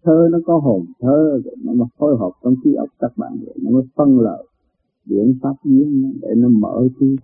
thơ 0.03 0.27
nó 0.31 0.39
có 0.45 0.57
hồn 0.57 0.85
thơ 0.99 1.41
nó 1.63 1.73
mà 1.73 1.85
phối 1.97 2.17
hợp 2.17 2.31
trong 2.43 2.55
trí 2.63 2.73
óc 2.73 2.89
các 2.99 3.17
bạn, 3.17 3.39
rồi 3.45 3.55
nó 3.61 3.71
mới 3.71 3.83
phân 3.95 4.19
lợi 4.19 4.43
biện 5.05 5.35
pháp 5.41 5.53
biến 5.63 6.13
để 6.21 6.35
nó 6.37 6.49
mở 6.49 6.87
trí 6.99 7.15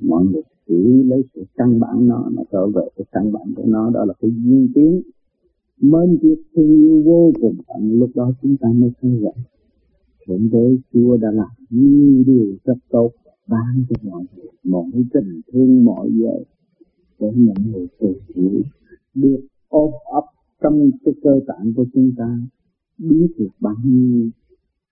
mọi 0.00 0.24
người. 0.24 0.42
Chỉ 0.68 1.02
lấy 1.02 1.24
sự 1.34 1.44
căn 1.56 1.80
bản 1.80 2.08
nó 2.08 2.28
nó 2.32 2.42
trở 2.52 2.66
về 2.66 2.88
cái 2.96 3.04
căn 3.12 3.32
bản 3.32 3.54
của 3.56 3.64
nó, 3.66 3.90
đó 3.90 4.04
là 4.04 4.14
cái 4.20 4.30
duyên 4.30 4.68
tiến 4.74 5.02
mến 5.80 6.18
tiếc 6.22 6.42
thương 6.54 6.74
yêu 6.74 7.02
vô 7.04 7.32
cùng 7.40 7.54
tận 7.68 7.98
lúc 7.98 8.10
đó 8.14 8.32
chúng 8.42 8.56
ta 8.56 8.68
mới 8.74 8.90
thấy 9.00 9.20
vậy. 9.22 9.32
Thượng 10.26 10.48
đế 10.52 10.76
chúa 10.92 11.16
đã 11.16 11.30
làm 11.30 11.48
nhiều 11.70 12.24
điều 12.26 12.54
rất 12.64 12.78
tốt, 12.90 13.10
ban 13.48 13.84
cho 13.88 14.10
mọi 14.10 14.24
người 14.36 14.46
mọi 14.64 14.84
tình 15.12 15.40
thương, 15.52 15.84
mọi 15.84 16.10
giờ 16.12 16.38
để 17.18 17.30
mọi 17.36 17.56
người 17.72 17.86
tự 18.00 18.12
hiểu, 18.34 18.62
được 19.14 19.40
ôm 19.68 19.90
ấp 20.12 20.24
tâm 20.62 20.90
cái 21.04 21.14
cơ 21.22 21.40
tạng 21.46 21.72
của 21.76 21.86
chúng 21.92 22.12
ta 22.16 22.38
biết 22.98 23.28
được 23.38 23.48
bao 23.60 23.74
nhiêu 23.84 24.30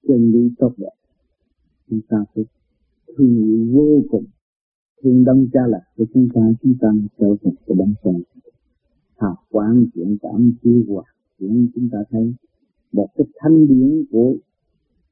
chân 0.09 0.33
lý 0.33 0.51
tốt 0.59 0.73
đẹp. 0.77 0.95
Chúng 1.91 2.01
ta 2.09 2.17
phải 2.35 2.45
thương 3.17 3.45
yêu 3.45 3.69
vô 3.73 4.03
cùng. 4.11 4.25
Thương 5.03 5.25
đấng 5.25 5.47
cha 5.53 5.61
lạc 5.69 5.85
của 5.97 6.05
chúng 6.15 6.29
ta 6.35 6.41
chúng 6.63 6.75
ta 6.81 6.89
trở 7.19 7.37
thành 7.43 7.55
cái 7.67 7.77
đấng 7.79 7.95
son 8.05 8.23
hào 9.21 9.37
quang 9.51 9.87
chuyện 9.95 10.17
cảm, 10.23 10.53
chiêu 10.63 10.83
hòa 10.89 11.05
chuyện 11.39 11.69
chúng 11.75 11.89
ta 11.93 11.99
thấy 12.11 12.35
một 12.93 13.09
cái 13.17 13.27
thanh 13.39 13.67
điển 13.69 14.05
của 14.11 14.35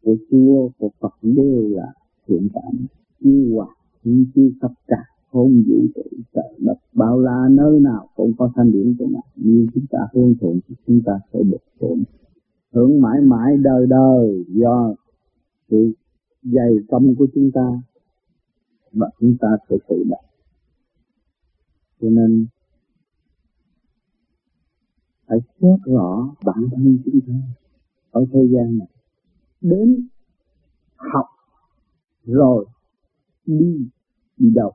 của 0.02 0.16
Chúa, 0.30 0.68
của 0.78 0.90
Phật 1.00 1.14
đều 1.22 1.68
là 1.68 1.92
thiện 2.26 2.48
cảm, 2.54 2.86
chiêu 3.20 3.54
hòa 3.54 3.66
những 4.04 4.24
chiêu 4.34 4.50
khắp 4.60 4.72
cả 4.86 5.04
hôn 5.30 5.62
vũ 5.68 5.86
trụ, 5.94 6.02
trời 6.34 6.54
đất, 6.58 6.78
bao 6.92 7.20
la 7.20 7.48
nơi 7.50 7.80
nào 7.80 8.08
cũng 8.16 8.32
có 8.38 8.50
thanh 8.54 8.72
điển 8.72 8.96
của 8.98 9.06
ngài. 9.06 9.22
Như 9.36 9.66
chúng 9.74 9.86
ta 9.90 9.98
hương 10.12 10.34
thuận 10.40 10.60
chúng 10.86 11.00
ta 11.06 11.20
sẽ 11.32 11.38
được 11.42 11.62
hưởng. 11.80 12.02
Hưởng 12.72 13.00
mãi 13.00 13.20
mãi 13.20 13.56
đời 13.62 13.86
đời 13.86 14.44
do 14.48 14.94
sự 15.70 15.92
dày 16.42 16.76
công 16.88 17.14
của 17.14 17.26
chúng 17.34 17.50
ta 17.50 17.82
và 18.92 19.10
chúng 19.20 19.36
ta 19.40 19.48
sẽ 19.68 19.76
tự 19.88 20.04
đạt 20.10 20.28
cho 22.00 22.08
nên 22.10 22.46
phải 25.26 25.38
xét 25.60 25.80
rõ 25.84 26.34
bản 26.44 26.68
thân 26.70 26.98
chúng 27.04 27.20
ta 27.26 27.34
ở 28.10 28.24
thế 28.32 28.40
gian 28.52 28.78
này. 28.78 28.88
Đến 29.60 30.08
học 30.96 31.26
rồi 32.24 32.66
đi 33.46 33.88
đi 34.36 34.50
đâu 34.54 34.72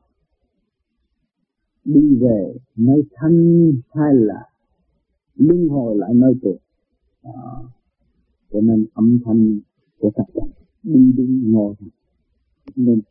đi 1.86 2.16
về 2.16 2.54
nơi 2.76 3.04
thanh 3.14 3.72
hay 3.94 4.14
là 4.14 4.50
luân 5.36 5.68
hồi 5.68 5.96
lại 5.98 6.14
nơi 6.14 6.34
tuột 6.42 6.58
à, 7.24 7.32
cho 8.52 8.62
nên 8.62 8.86
âm 8.94 9.20
thanh 9.26 9.60
của 10.00 10.12
các 10.16 10.26
bạn 10.36 10.48
đi 10.84 11.14
đi 11.18 11.42
ngồi 11.44 11.76
nên 12.76 13.02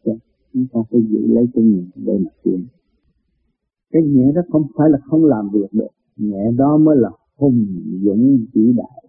chúng 0.53 0.67
ta 0.73 0.81
phải 0.91 1.01
giữ 1.11 1.27
lấy 1.27 1.49
cái 1.55 1.65
nhẹ 1.65 1.83
để 1.97 2.19
mà 2.19 2.31
tiến. 2.43 2.67
Cái 3.91 4.03
nhẹ 4.03 4.33
đó 4.33 4.43
không 4.53 4.67
phải 4.77 4.91
là 4.91 4.99
không 5.05 5.25
làm 5.25 5.49
việc 5.53 5.73
được. 5.73 5.89
Nhẹ 6.17 6.53
đó 6.57 6.77
mới 6.77 6.97
là 6.97 7.11
hùng 7.37 7.67
dũng 8.03 8.47
vĩ 8.53 8.73
đại. 8.73 9.05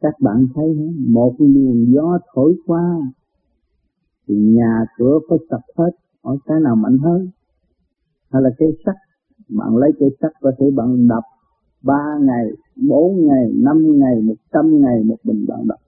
Các 0.00 0.14
bạn 0.20 0.46
thấy 0.54 0.74
một 0.98 1.34
luồng 1.38 1.92
gió 1.92 2.18
thổi 2.34 2.54
qua 2.66 3.12
thì 4.28 4.34
nhà 4.34 4.84
cửa 4.98 5.18
có 5.28 5.38
sập 5.50 5.60
hết 5.76 5.90
ở 6.22 6.36
cái 6.46 6.60
nào 6.60 6.76
mạnh 6.76 6.98
hơn? 6.98 7.28
Hay 8.30 8.42
là 8.42 8.50
cây 8.58 8.68
sắt. 8.86 8.94
Bạn 9.48 9.76
lấy 9.76 9.90
cây 9.98 10.08
sắt 10.20 10.32
có 10.40 10.52
thể 10.58 10.70
bạn 10.70 11.08
đập 11.08 11.22
ba 11.82 12.18
ngày, 12.22 12.46
bốn 12.88 13.26
ngày, 13.26 13.52
năm 13.54 13.98
ngày, 13.98 14.20
một 14.22 14.34
trăm 14.52 14.80
ngày, 14.80 15.04
một 15.04 15.16
bình 15.24 15.44
bạn 15.48 15.60
đập. 15.68 15.78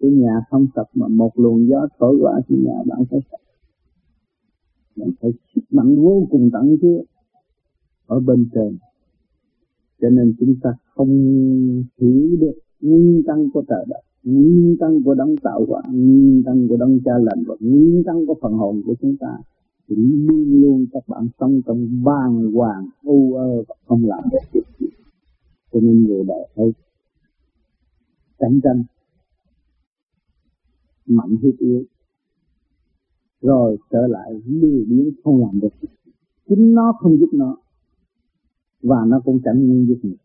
Cái 0.00 0.10
nhà 0.10 0.40
không 0.50 0.66
sập 0.76 0.86
mà 0.94 1.08
một 1.08 1.30
luồng 1.34 1.68
gió 1.68 1.86
thổi 1.98 2.16
qua 2.20 2.40
thì 2.48 2.56
nhà 2.56 2.82
bạn 2.86 3.04
phải 3.10 3.20
sập. 3.30 3.40
Bạn 4.96 5.10
phải 5.20 5.30
sức 5.54 5.62
mạnh 5.70 5.96
vô 5.96 6.26
cùng 6.30 6.50
tận 6.52 6.76
chứ. 6.82 7.02
Ở 8.06 8.20
bên 8.20 8.48
trên. 8.54 8.76
Cho 10.00 10.08
nên 10.10 10.34
chúng 10.40 10.54
ta 10.62 10.70
không 10.94 11.08
hiểu 11.98 12.36
được 12.40 12.58
nguyên 12.80 13.22
căn 13.26 13.50
của 13.54 13.62
trời 13.68 13.84
đất, 13.88 14.00
nguyên 14.24 14.76
căn 14.80 15.02
của 15.04 15.14
đấng 15.14 15.36
tạo 15.36 15.64
hóa, 15.68 15.82
nguyên 15.92 16.42
căn 16.46 16.68
của 16.68 16.76
đấng 16.76 16.98
cha 17.04 17.12
lành 17.18 17.42
và 17.46 17.54
nguyên 17.60 18.02
căn 18.06 18.26
của 18.26 18.34
phần 18.42 18.52
hồn 18.52 18.82
của 18.86 18.94
chúng 19.00 19.16
ta 19.20 19.38
thì 19.88 19.96
luôn 19.96 20.62
luôn 20.62 20.86
các 20.92 21.08
bạn 21.08 21.28
sống 21.40 21.60
trong 21.66 22.04
bàng 22.04 22.52
hoàng, 22.52 22.86
u 23.02 23.34
ơ 23.34 23.62
và 23.68 23.74
không 23.86 24.04
làm 24.04 24.24
được 24.32 24.38
việc 24.52 24.66
gì. 24.78 24.86
Cho 25.72 25.80
nên 25.80 26.04
người 26.04 26.24
đời 26.24 26.48
thấy 26.54 26.72
cạnh 28.38 28.60
tranh, 28.62 28.84
mạnh 31.06 31.36
hiếp 31.42 31.54
yếu, 31.58 31.82
rồi 33.40 33.76
trở 33.90 34.06
lại 34.06 34.32
lưu 34.46 34.84
biến 34.88 35.10
không 35.24 35.40
làm 35.40 35.60
được 35.60 35.88
chính 36.48 36.74
nó 36.74 36.92
không 37.00 37.18
giúp 37.18 37.28
nó, 37.32 37.56
và 38.82 39.04
nó 39.06 39.20
cũng 39.24 39.40
chẳng 39.44 39.66
nhiên 39.66 39.86
giúp 39.88 39.98
mình. 40.02 40.16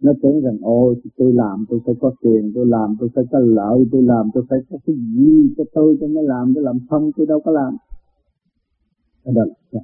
Nó 0.00 0.12
tưởng 0.22 0.40
rằng, 0.40 0.58
ôi, 0.62 0.94
tôi 1.16 1.32
làm 1.32 1.64
tôi 1.68 1.80
phải 1.86 1.94
có 2.00 2.12
tiền, 2.20 2.52
tôi 2.54 2.66
làm 2.66 2.96
tôi 3.00 3.08
phải 3.14 3.24
có 3.32 3.38
lợi, 3.38 3.86
tôi 3.92 4.02
làm 4.02 4.30
tôi 4.34 4.44
phải 4.48 4.58
có 4.70 4.78
cái 4.86 4.96
gì 4.96 5.54
cho 5.56 5.64
tôi 5.72 5.96
tôi 6.00 6.08
mới 6.08 6.24
làm, 6.24 6.52
tôi 6.54 6.64
làm 6.64 6.78
không, 6.90 7.10
tôi 7.16 7.26
đâu 7.26 7.40
có 7.44 7.52
làm 7.52 7.76
đó 9.24 9.32
là 9.70 9.80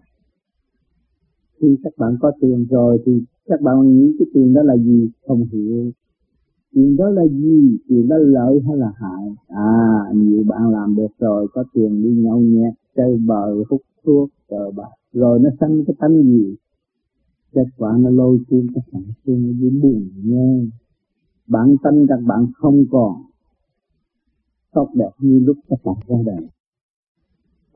khi 1.60 1.76
các 1.82 1.92
bạn 1.98 2.16
có 2.20 2.32
tiền 2.40 2.66
rồi 2.70 3.02
thì 3.06 3.22
các 3.46 3.60
bạn 3.60 3.98
nghĩ 3.98 4.12
cái 4.18 4.26
tiền 4.34 4.54
đó 4.54 4.62
là 4.62 4.76
gì? 4.76 5.08
Không 5.26 5.44
hiểu. 5.52 5.90
Tiền 6.74 6.96
đó 6.96 7.10
là 7.10 7.26
gì? 7.26 7.78
Tiền 7.88 8.08
đó 8.08 8.16
lợi 8.16 8.60
hay 8.66 8.76
là 8.76 8.92
hại? 8.96 9.34
À 9.48 10.02
nhiều 10.14 10.44
bạn 10.44 10.70
làm 10.70 10.96
được 10.96 11.18
rồi, 11.18 11.48
có 11.52 11.64
tiền 11.72 12.02
đi 12.02 12.22
nhậu 12.22 12.38
nhẹt, 12.38 12.74
chơi 12.96 13.16
bờ 13.26 13.54
hút 13.70 13.82
thuốc, 14.04 14.28
cờ 14.48 14.70
bạc. 14.76 14.90
Rồi 15.12 15.38
nó 15.38 15.50
sanh 15.60 15.84
cái 15.86 15.96
tánh 15.98 16.22
gì? 16.22 16.54
Kết 17.52 17.66
quả 17.76 17.96
nó 17.98 18.10
lôi 18.10 18.38
cuốn 18.48 18.66
các 18.74 18.84
bạn 18.92 19.02
xuống 19.26 19.56
dưới 19.60 19.70
buồn 19.70 20.08
nha. 20.24 20.60
Bản 21.46 21.76
tâm 21.82 22.06
các 22.08 22.20
bạn 22.26 22.46
không 22.54 22.84
còn. 22.90 23.22
Tốt 24.72 24.88
đẹp 24.94 25.10
như 25.18 25.38
lúc 25.38 25.56
các 25.68 25.78
bạn 25.84 25.96
ra 26.08 26.16
đời 26.26 26.48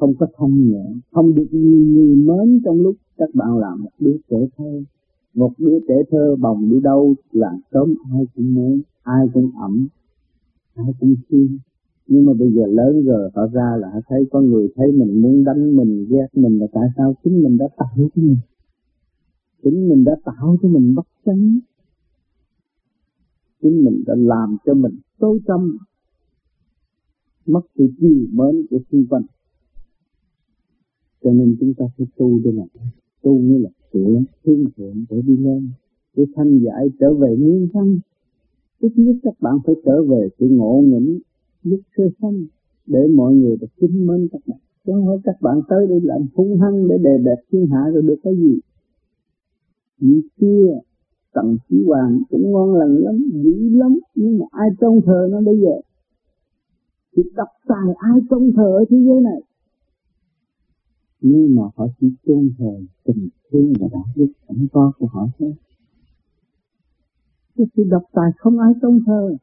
không 0.03 0.15
có 0.19 0.27
thông 0.37 0.71
nhẹ, 0.71 0.85
không 1.13 1.35
được 1.35 1.47
nhiều 1.51 1.87
người 1.87 2.15
mến 2.15 2.61
trong 2.65 2.81
lúc 2.81 2.97
các 3.17 3.29
bạn 3.35 3.59
làm 3.59 3.83
một 3.83 3.91
đứa 3.99 4.17
trẻ 4.31 4.37
thơ. 4.57 4.83
Một 5.35 5.53
đứa 5.59 5.79
trẻ 5.89 5.95
thơ 6.11 6.37
bồng 6.41 6.71
đi 6.71 6.81
đâu 6.81 7.15
là 7.33 7.59
sớm 7.73 7.95
ai 8.13 8.27
cũng 8.35 8.55
muốn, 8.55 8.81
ai 9.03 9.27
cũng 9.35 9.51
ẩm, 9.61 9.89
ai 10.75 10.87
cũng 11.01 11.15
thương 11.31 11.59
nhưng 12.07 12.25
mà 12.25 12.33
bây 12.39 12.53
giờ 12.53 12.67
lớn 12.67 13.05
rồi 13.05 13.31
họ 13.35 13.47
ra 13.53 13.77
là 13.81 13.91
họ 13.91 14.01
thấy 14.09 14.25
có 14.31 14.41
người 14.41 14.69
thấy 14.77 14.93
mình 14.93 15.23
muốn 15.23 15.45
đánh 15.45 15.77
mình, 15.77 16.07
ghét 16.11 16.27
mình 16.33 16.59
là 16.59 16.67
tại 16.73 16.89
sao 16.97 17.15
chính 17.25 17.43
mình 17.43 17.59
đã 17.59 17.69
tạo 17.77 17.89
cho 17.97 18.09
mình? 18.15 18.37
Chính 19.63 19.89
mình 19.89 20.05
đã 20.05 20.13
tạo 20.25 20.57
cho 20.63 20.69
mình 20.69 20.95
bất 20.95 21.07
chánh. 21.27 21.59
Chính 23.63 23.85
mình 23.85 24.05
đã 24.07 24.15
làm 24.19 24.57
cho 24.67 24.75
mình 24.75 24.99
tối 25.19 25.41
tâm 25.47 25.77
mất 27.47 27.61
sự 27.79 27.89
chiều 28.01 28.27
mến 28.33 28.67
của 28.71 28.79
xung 28.93 29.07
quanh 29.07 29.23
cho 31.23 31.31
nên 31.33 31.57
chúng 31.61 31.75
ta 31.75 31.85
phải 31.99 32.07
tu 32.17 32.41
đây 32.45 32.53
là 32.53 32.65
tu 33.23 33.39
như 33.39 33.59
là 33.59 33.71
sửa 33.93 34.23
thương 34.45 34.65
thượng 34.77 35.05
để 35.11 35.23
đi 35.27 35.37
lên. 35.37 35.69
Để 36.17 36.25
thanh 36.35 36.59
giải 36.59 36.89
trở 37.01 37.15
về 37.15 37.37
nguyên 37.37 37.69
thân. 37.73 38.01
Ít 38.81 38.93
nhất 38.97 39.17
các 39.23 39.35
bạn 39.41 39.59
phải 39.67 39.75
trở 39.85 40.03
về 40.03 40.29
sự 40.39 40.49
ngộ 40.49 40.83
nghĩnh 40.87 41.19
lúc 41.63 41.81
sơ 41.97 42.05
sanh 42.23 42.45
để 42.87 43.07
mọi 43.15 43.35
người 43.35 43.57
được 43.57 43.67
kính 43.81 44.07
mến 44.07 44.29
các 44.33 44.41
bạn. 44.47 44.59
Chứ 44.87 44.93
không 44.93 45.07
phải 45.07 45.17
các 45.25 45.43
bạn 45.43 45.61
tới 45.69 45.87
đây 45.87 46.01
làm 46.03 46.27
hung 46.35 46.61
hăng 46.61 46.89
để 46.89 46.99
đề 46.99 47.19
đẹp 47.25 47.43
thiên 47.53 47.67
hạ 47.67 47.91
rồi 47.93 48.03
được 48.03 48.19
cái 48.23 48.37
gì. 48.37 48.59
Như 50.01 50.23
xưa, 50.41 50.79
tầm 51.35 51.57
chí 51.69 51.85
hoàng 51.87 52.23
cũng 52.31 52.53
ngon 52.53 52.75
lành 52.75 52.97
lắm, 52.97 53.31
dữ 53.33 53.79
lắm. 53.79 53.99
Nhưng 54.15 54.39
mà 54.39 54.47
ai 54.51 54.69
trông 54.81 55.01
thờ 55.07 55.29
nó 55.31 55.41
bây 55.41 55.61
giờ? 55.61 55.81
Thì 57.17 57.23
tập 57.37 57.49
tài 57.69 57.95
ai 57.97 58.21
trông 58.31 58.53
thờ 58.53 58.73
ở 58.79 58.85
thế 58.91 58.97
giới 59.07 59.21
này? 59.21 59.41
Nhưng 61.23 61.57
mà 61.57 61.63
họ 61.77 61.87
chỉ 62.01 62.07
tôn 62.27 62.51
thờ 62.59 62.81
tình 63.05 63.29
thương 63.51 63.73
và 63.81 63.89
đạo 63.93 64.05
đức 64.17 64.27
sẵn 64.49 64.67
có 64.73 64.93
của 64.99 65.07
họ 65.07 65.29
thôi. 65.39 65.55
Cái 67.57 67.67
sự 67.77 67.85
độc 67.85 68.03
tài 68.13 68.31
không 68.39 68.59
ai 68.59 68.73
tôn 68.83 69.01
thờ. 69.07 69.37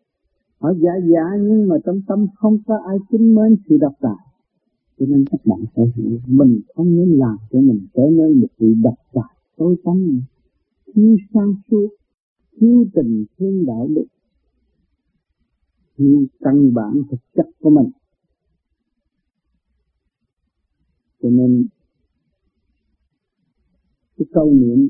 Họ 0.59 0.73
giả 0.73 0.91
giả 1.11 1.23
nhưng 1.41 1.67
mà 1.67 1.75
trong 1.85 2.01
tâm 2.07 2.27
không 2.35 2.57
có 2.67 2.77
ai 2.87 2.97
kính 3.11 3.35
mến 3.35 3.55
sự 3.69 3.77
độc 3.77 3.93
tài. 4.01 4.25
Cho 4.99 5.05
nên 5.05 5.25
các 5.31 5.45
bạn 5.45 5.59
phải 5.75 5.85
hiểu, 5.95 6.19
mình 6.27 6.59
không 6.75 6.95
nên 6.95 7.09
làm 7.09 7.37
cho 7.51 7.59
mình 7.59 7.87
trở 7.93 8.03
nên 8.11 8.41
một 8.41 8.47
vị 8.57 8.73
độc 8.83 8.95
tài 9.13 9.35
tối 9.57 9.75
tăm. 9.83 10.21
Thiếu 10.95 11.17
sang 11.33 11.53
suốt 11.71 11.87
thiếu 12.59 12.85
tình 12.93 13.25
thương 13.37 13.65
đạo 13.65 13.87
đức 13.95 14.05
thiếu 15.99 16.25
căn 16.39 16.73
bản 16.73 17.01
thực 17.11 17.19
chất 17.35 17.45
của 17.59 17.69
mình 17.69 17.89
cho 21.21 21.29
nên, 21.29 21.65
cái 24.17 24.25
câu 24.33 24.53
niệm 24.53 24.89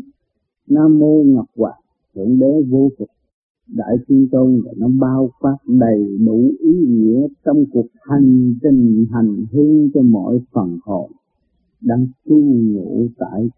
nam 0.68 1.00
mô 1.00 1.24
ngọc 1.24 1.46
hoàng, 1.56 1.82
thượng 2.16 2.40
đế 2.40 2.62
vô 2.70 2.90
cực, 2.98 3.10
đại 3.68 3.96
thiên 4.08 4.28
tôn 4.32 4.62
và 4.66 4.72
nó 4.78 4.88
bao 4.88 5.32
quát 5.40 5.58
đầy 5.68 6.18
đủ 6.26 6.52
ý 6.60 6.74
nghĩa 6.88 7.28
trong 7.46 7.64
cuộc 7.72 7.88
hành 8.02 8.56
trình 8.62 9.06
hành 9.12 9.46
hương 9.52 9.90
cho 9.94 10.02
mọi 10.02 10.40
phần 10.52 10.80
hồn 10.84 11.12
đang 11.82 12.08
tu 12.26 12.36
ngủ 12.44 13.08
tại 13.18 13.50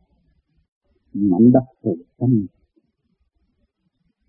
mảnh 1.13 1.51
đất 1.51 1.63
phù 1.81 1.97
tâm. 2.17 2.45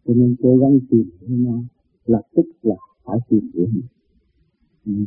Cho 0.06 0.14
nên 0.14 0.36
cố 0.42 0.56
gắng 0.56 0.78
tìm 0.90 1.10
hiểu 1.20 1.36
nó 1.36 1.62
là 2.04 2.22
tức 2.34 2.46
là 2.62 2.74
phải 3.04 3.18
tìm 3.28 3.50
hiểu. 3.54 3.66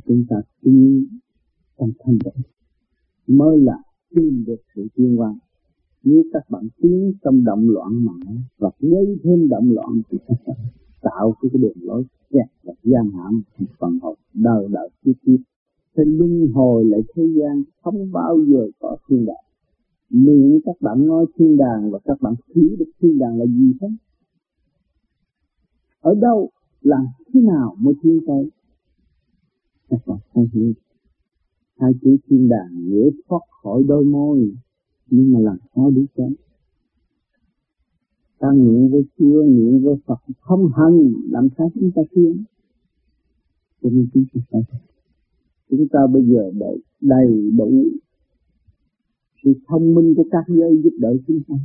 Chúng 0.05 0.25
ta 0.29 0.35
tin 0.61 1.07
trong 1.77 1.91
thanh 1.99 2.17
tịnh 2.19 2.54
mới 3.27 3.59
là 3.59 3.77
tìm 4.15 4.43
được 4.47 4.61
sự 4.75 4.88
tiên 4.95 5.19
quan 5.19 5.38
nếu 6.03 6.23
các 6.33 6.49
bạn 6.49 6.67
tiến 6.81 7.13
trong 7.23 7.43
động 7.43 7.69
loạn 7.69 8.05
mãi 8.05 8.35
và 8.57 8.69
gây 8.79 9.17
thêm 9.23 9.49
động 9.49 9.71
loạn 9.71 10.01
thì 10.09 10.17
các 10.27 10.38
bạn 10.47 10.57
tạo 11.01 11.33
cái 11.41 11.49
cái 11.53 11.61
đường 11.61 11.77
lối 11.81 12.03
kẹt 12.29 12.47
và 12.63 12.73
gian 12.83 13.11
hãm 13.11 13.41
thì 13.57 13.65
phần 13.79 13.99
hồn 14.01 14.15
đời 14.33 14.67
đời 14.71 14.89
tiếp 15.03 15.13
tiếp 15.25 15.38
thì 15.97 16.03
luân 16.05 16.47
hồi 16.53 16.85
lại 16.85 17.01
thế 17.15 17.23
gian 17.35 17.63
không 17.81 18.11
bao 18.11 18.39
giờ 18.47 18.67
có 18.79 18.97
thiên 19.09 19.25
đàng. 19.25 19.35
Miệng 20.09 20.59
các 20.65 20.75
bạn 20.81 21.07
nói 21.07 21.25
thiên 21.38 21.57
đàng 21.57 21.91
và 21.91 21.99
các 22.05 22.21
bạn 22.21 22.33
hiểu 22.55 22.75
được 22.79 22.91
thiên 23.01 23.19
đàng 23.19 23.39
là 23.39 23.45
gì 23.45 23.73
hết 23.81 23.89
ở 26.05 26.13
đâu, 26.21 26.49
làm 26.81 27.05
thế 27.33 27.41
nào 27.41 27.75
mới 27.79 27.93
thiên 28.03 28.19
tới? 28.27 28.49
Các 29.89 29.99
bạn 30.07 30.17
không 30.33 30.47
hiểu 30.53 30.73
hai 31.77 31.91
chữ 32.01 32.17
thiên 32.29 32.49
đàng 32.49 32.85
dễ 32.88 33.09
thoát 33.27 33.41
khỏi 33.63 33.83
đôi 33.88 34.05
môi, 34.05 34.51
nhưng 35.09 35.33
mà 35.33 35.39
làm 35.39 35.57
sao 35.75 35.91
đi 35.91 36.05
chứ? 36.17 36.23
ta 38.39 38.51
nguyện 38.51 38.91
với 38.91 39.03
Chúa, 39.17 39.43
nguyện 39.43 39.83
với 39.83 39.95
Phật, 40.05 40.19
không 40.39 40.69
hành 40.75 41.13
làm 41.29 41.47
sao 41.57 41.71
chúng 41.73 41.91
ta 41.95 42.01
thiên 42.11 42.43
cho 43.83 43.89
nên 43.89 44.07
chúng 44.13 44.25
ta 44.33 44.39
phải 44.51 44.79
chúng 45.69 45.88
ta 45.88 45.99
bây 46.13 46.23
giờ 46.25 46.51
đầy 46.59 46.77
đầy 47.01 47.51
đủ 47.57 47.85
sự 49.43 49.53
thông 49.67 49.95
minh 49.95 50.13
của 50.15 50.25
các 50.31 50.45
giới 50.47 50.81
giúp 50.83 50.93
đỡ 50.99 51.15
chúng 51.27 51.41
ta. 51.47 51.55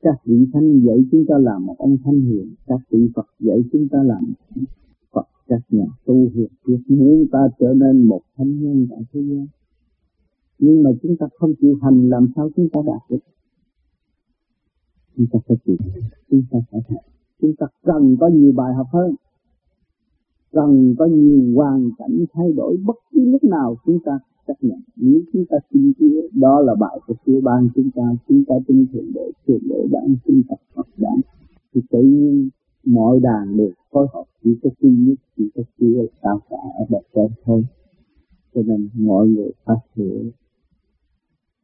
Các 0.00 0.14
vị 0.24 0.46
thanh 0.52 0.80
dạy 0.80 0.96
chúng 1.10 1.24
ta 1.28 1.34
làm 1.38 1.66
một 1.66 1.74
ông 1.78 1.96
thanh 2.04 2.20
hiền, 2.20 2.54
các 2.66 2.80
vị 2.90 3.10
Phật 3.14 3.26
dạy 3.38 3.58
chúng 3.72 3.88
ta 3.88 3.98
làm 4.02 4.24
một 4.28 4.62
các 5.52 5.62
nhà 5.70 5.84
tu 6.04 6.28
hiệp 6.34 6.50
quyết 6.64 6.80
muốn 6.88 7.26
ta 7.32 7.48
trở 7.58 7.74
nên 7.74 8.04
một 8.04 8.20
thánh 8.36 8.62
nhân 8.62 8.86
tại 8.90 9.00
thế 9.12 9.20
gian 9.20 9.46
nhưng 10.64 10.82
mà 10.82 10.90
chúng 11.02 11.16
ta 11.16 11.26
không 11.38 11.52
chịu 11.60 11.78
hành, 11.82 12.08
làm 12.08 12.28
sao 12.36 12.50
chúng 12.56 12.68
ta 12.68 12.80
đạt 12.86 13.02
được? 13.10 13.18
Chúng 15.16 15.26
ta 15.32 15.38
phải 15.48 15.56
chịu. 15.66 15.76
Chúng 16.30 16.42
ta 16.50 16.58
phải 16.70 16.80
học 16.88 17.02
chúng 17.40 17.56
ta 17.58 17.66
cần 17.82 18.16
có 18.20 18.28
nhiều 18.28 18.52
bài 18.56 18.74
học 18.74 18.86
hơn. 18.92 19.14
Cần 20.52 20.94
có 20.98 21.06
nhiều 21.06 21.54
hoàn 21.54 21.90
cảnh 21.98 22.24
thay 22.32 22.52
đổi 22.52 22.76
bất 22.76 22.96
cứ 23.12 23.30
lúc 23.30 23.44
nào 23.44 23.76
chúng 23.86 23.98
ta 24.04 24.18
chấp 24.46 24.54
nhận. 24.60 24.80
Nếu 24.96 25.20
chúng 25.32 25.44
ta 25.50 25.56
tin 25.72 25.92
Chúa, 25.98 26.28
đó 26.32 26.60
là 26.60 26.74
bài 26.74 26.98
của 27.06 27.14
Chúa 27.26 27.40
ban 27.40 27.68
chúng 27.74 27.90
ta. 27.94 28.02
Chúng 28.28 28.44
ta 28.44 28.54
tin 28.66 28.86
thượng 28.92 29.12
đế 29.14 29.30
thượng 29.46 29.68
đế 29.68 29.86
ban 29.92 30.16
chúng 30.26 30.42
ta 30.48 30.54
Phật 30.74 30.86
đản. 30.96 31.20
Thì 31.74 31.80
tự 31.90 32.02
nhiên 32.02 32.48
mọi 32.84 33.20
đàn 33.20 33.56
đều 33.56 33.70
phối 33.90 34.06
hợp, 34.12 34.24
chỉ 34.44 34.58
có 34.62 34.70
duy 34.80 34.90
nhất, 34.90 35.14
chỉ 35.36 35.50
có 35.54 35.62
Chúa 35.78 36.06
tạo 36.22 36.40
cả 36.50 36.56
ở 36.78 36.84
bậc 36.88 37.02
trên 37.14 37.26
thôi. 37.44 37.64
Cho 38.54 38.62
nên 38.62 38.88
mọi 38.94 39.28
người 39.28 39.50
phải 39.64 39.76
hiểu 39.94 40.30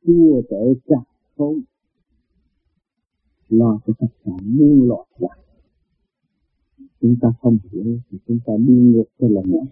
Chúa 0.07 0.43
để 0.51 0.75
chặt 0.89 1.03
khốn 1.37 1.61
lo 3.49 3.81
cho 3.87 3.93
tất 3.99 4.07
cả 4.25 4.33
muôn 4.43 4.89
loài 4.89 5.07
vật 5.19 5.39
chúng 7.01 7.17
ta 7.21 7.29
không 7.41 7.59
hiểu 7.73 7.99
thì 8.11 8.19
chúng 8.29 8.39
ta 8.47 8.53
đi 8.57 8.75
ngược 8.75 9.05
cái 9.19 9.31
lòng 9.31 9.51
này 9.51 9.67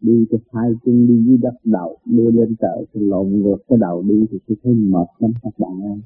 đi 0.00 0.26
cho 0.30 0.38
hai 0.52 0.70
chân 0.84 1.06
đi 1.06 1.24
dưới 1.26 1.38
đất 1.38 1.54
đầu 1.64 1.98
đưa 2.04 2.30
lên 2.30 2.54
trời, 2.60 2.86
thì 2.92 3.00
lộn 3.00 3.42
ngược 3.42 3.56
cái 3.68 3.78
đầu 3.78 4.02
đi 4.02 4.26
thì 4.30 4.38
tôi 4.48 4.56
thấy 4.62 4.74
mệt 4.74 5.06
lắm 5.18 5.32
các 5.42 5.58
bạn 5.58 5.82
ơi 5.82 5.98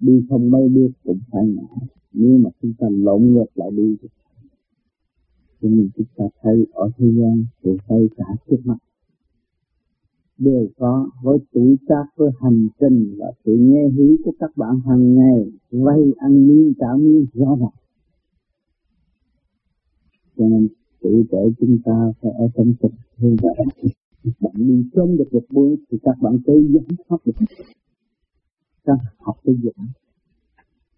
đi 0.00 0.24
không 0.28 0.50
mấy 0.50 0.68
bước 0.68 0.90
cũng 1.04 1.18
phải 1.30 1.46
ngã. 1.46 1.86
Nếu 2.12 2.38
mà 2.38 2.50
chúng 2.62 2.72
ta 2.78 2.86
lộn 2.90 3.22
ngược 3.22 3.50
lại 3.54 3.70
đi 3.70 3.96
cho 5.62 5.68
nên 5.68 5.88
chúng 5.96 6.06
ta 6.16 6.24
thấy 6.42 6.66
ở 6.72 6.90
thế 6.98 7.06
gian 7.06 7.44
sự 7.62 7.76
thấy 7.88 8.08
cả 8.16 8.24
trước 8.50 8.56
mắt 8.64 8.76
đều 10.40 10.68
có 10.78 11.10
với 11.22 11.38
tuổi 11.52 11.76
tác 11.88 12.04
với 12.16 12.30
hành 12.40 12.68
trình 12.80 13.14
và 13.18 13.26
sự 13.44 13.56
nghe 13.56 13.88
hí 13.88 14.16
của 14.24 14.32
các 14.40 14.50
bạn 14.56 14.80
hàng 14.86 15.14
ngày, 15.14 15.50
vay 15.70 16.00
ăn 16.16 16.48
miếng 16.48 16.72
trả 16.80 16.86
miếng, 16.98 17.26
rõ 17.32 17.56
ràng. 17.60 17.70
Cho 20.36 20.48
nên 20.48 20.68
tuổi 21.00 21.24
trẻ 21.30 21.38
chúng 21.60 21.78
ta 21.84 22.12
phải 22.20 22.32
ở 22.32 22.48
trong 22.54 22.74
tình 22.80 22.92
thương 23.18 23.36
và 23.42 23.50
bạn 24.40 24.52
đi 24.54 24.84
sớm 24.94 25.16
được 25.16 25.32
một 25.32 25.44
bước, 25.50 25.76
thì 25.90 25.98
các 26.02 26.16
bạn 26.20 26.38
tới 26.46 26.68
giảm 26.72 26.96
thoát 27.08 27.18
được 27.24 27.32
các 28.84 28.98
học 29.18 29.36
tới 29.44 29.56
giảm 29.62 29.88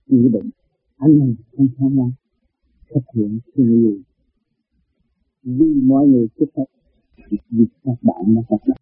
dự 0.06 0.28
định 0.28 0.50
anh 0.96 1.18
này 1.18 1.34
không 1.56 1.66
tham 1.78 1.96
năng 1.96 2.10
thực 2.94 3.00
hiện 3.14 3.38
thương 3.54 3.66
yêu 3.66 3.98
vì 5.42 5.74
mọi 5.82 6.06
người 6.06 6.28
trước 6.38 6.46
hết 6.56 6.64
vì 7.50 7.66
các 7.84 7.98
bạn 8.02 8.34
mà 8.34 8.42
các 8.48 8.60
bạn. 8.66 8.76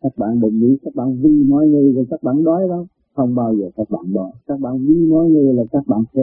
Các 0.00 0.12
bạn 0.16 0.40
đừng 0.40 0.60
nghĩ 0.60 0.76
các 0.82 0.94
bạn 0.94 1.22
vì 1.22 1.44
mọi 1.48 1.66
người 1.66 1.92
rồi 1.92 2.06
các 2.10 2.22
bạn 2.22 2.44
đói 2.44 2.68
đâu 2.68 2.86
không 3.14 3.34
bao 3.34 3.54
giờ 3.54 3.70
các 3.76 3.90
bạn 3.90 4.12
đói 4.12 4.32
các 4.46 4.60
bạn 4.60 4.86
vì 4.86 5.06
mọi 5.06 5.30
người 5.30 5.54
là 5.54 5.62
các 5.72 5.86
bạn 5.86 6.02
sẽ 6.14 6.22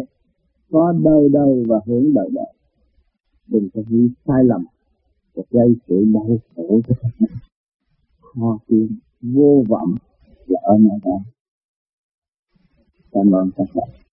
có 0.71 0.93
đời 1.03 1.29
đời 1.29 1.63
và 1.67 1.79
hướng 1.85 2.13
đời 2.13 2.29
đời. 2.33 2.53
Đừng 3.47 3.69
có 3.73 3.81
nghĩ 3.89 4.09
sai 4.27 4.43
lầm 4.43 4.65
và 5.33 5.43
gây 5.49 5.75
sự 5.87 6.05
đau 6.13 6.37
khổ 6.55 6.81
cho 6.87 6.95
các 7.01 7.11
bạn 7.19 7.29
ho 8.33 8.57
tiếng 8.67 8.87
vô 9.21 9.63
vọng 9.67 9.95
là 10.47 10.59
ở 10.63 10.77
nơi 10.79 10.99
đó 11.05 11.19
cảm 13.17 13.31
ơn 13.35 13.51
các 13.57 13.63
bạn 13.75 14.06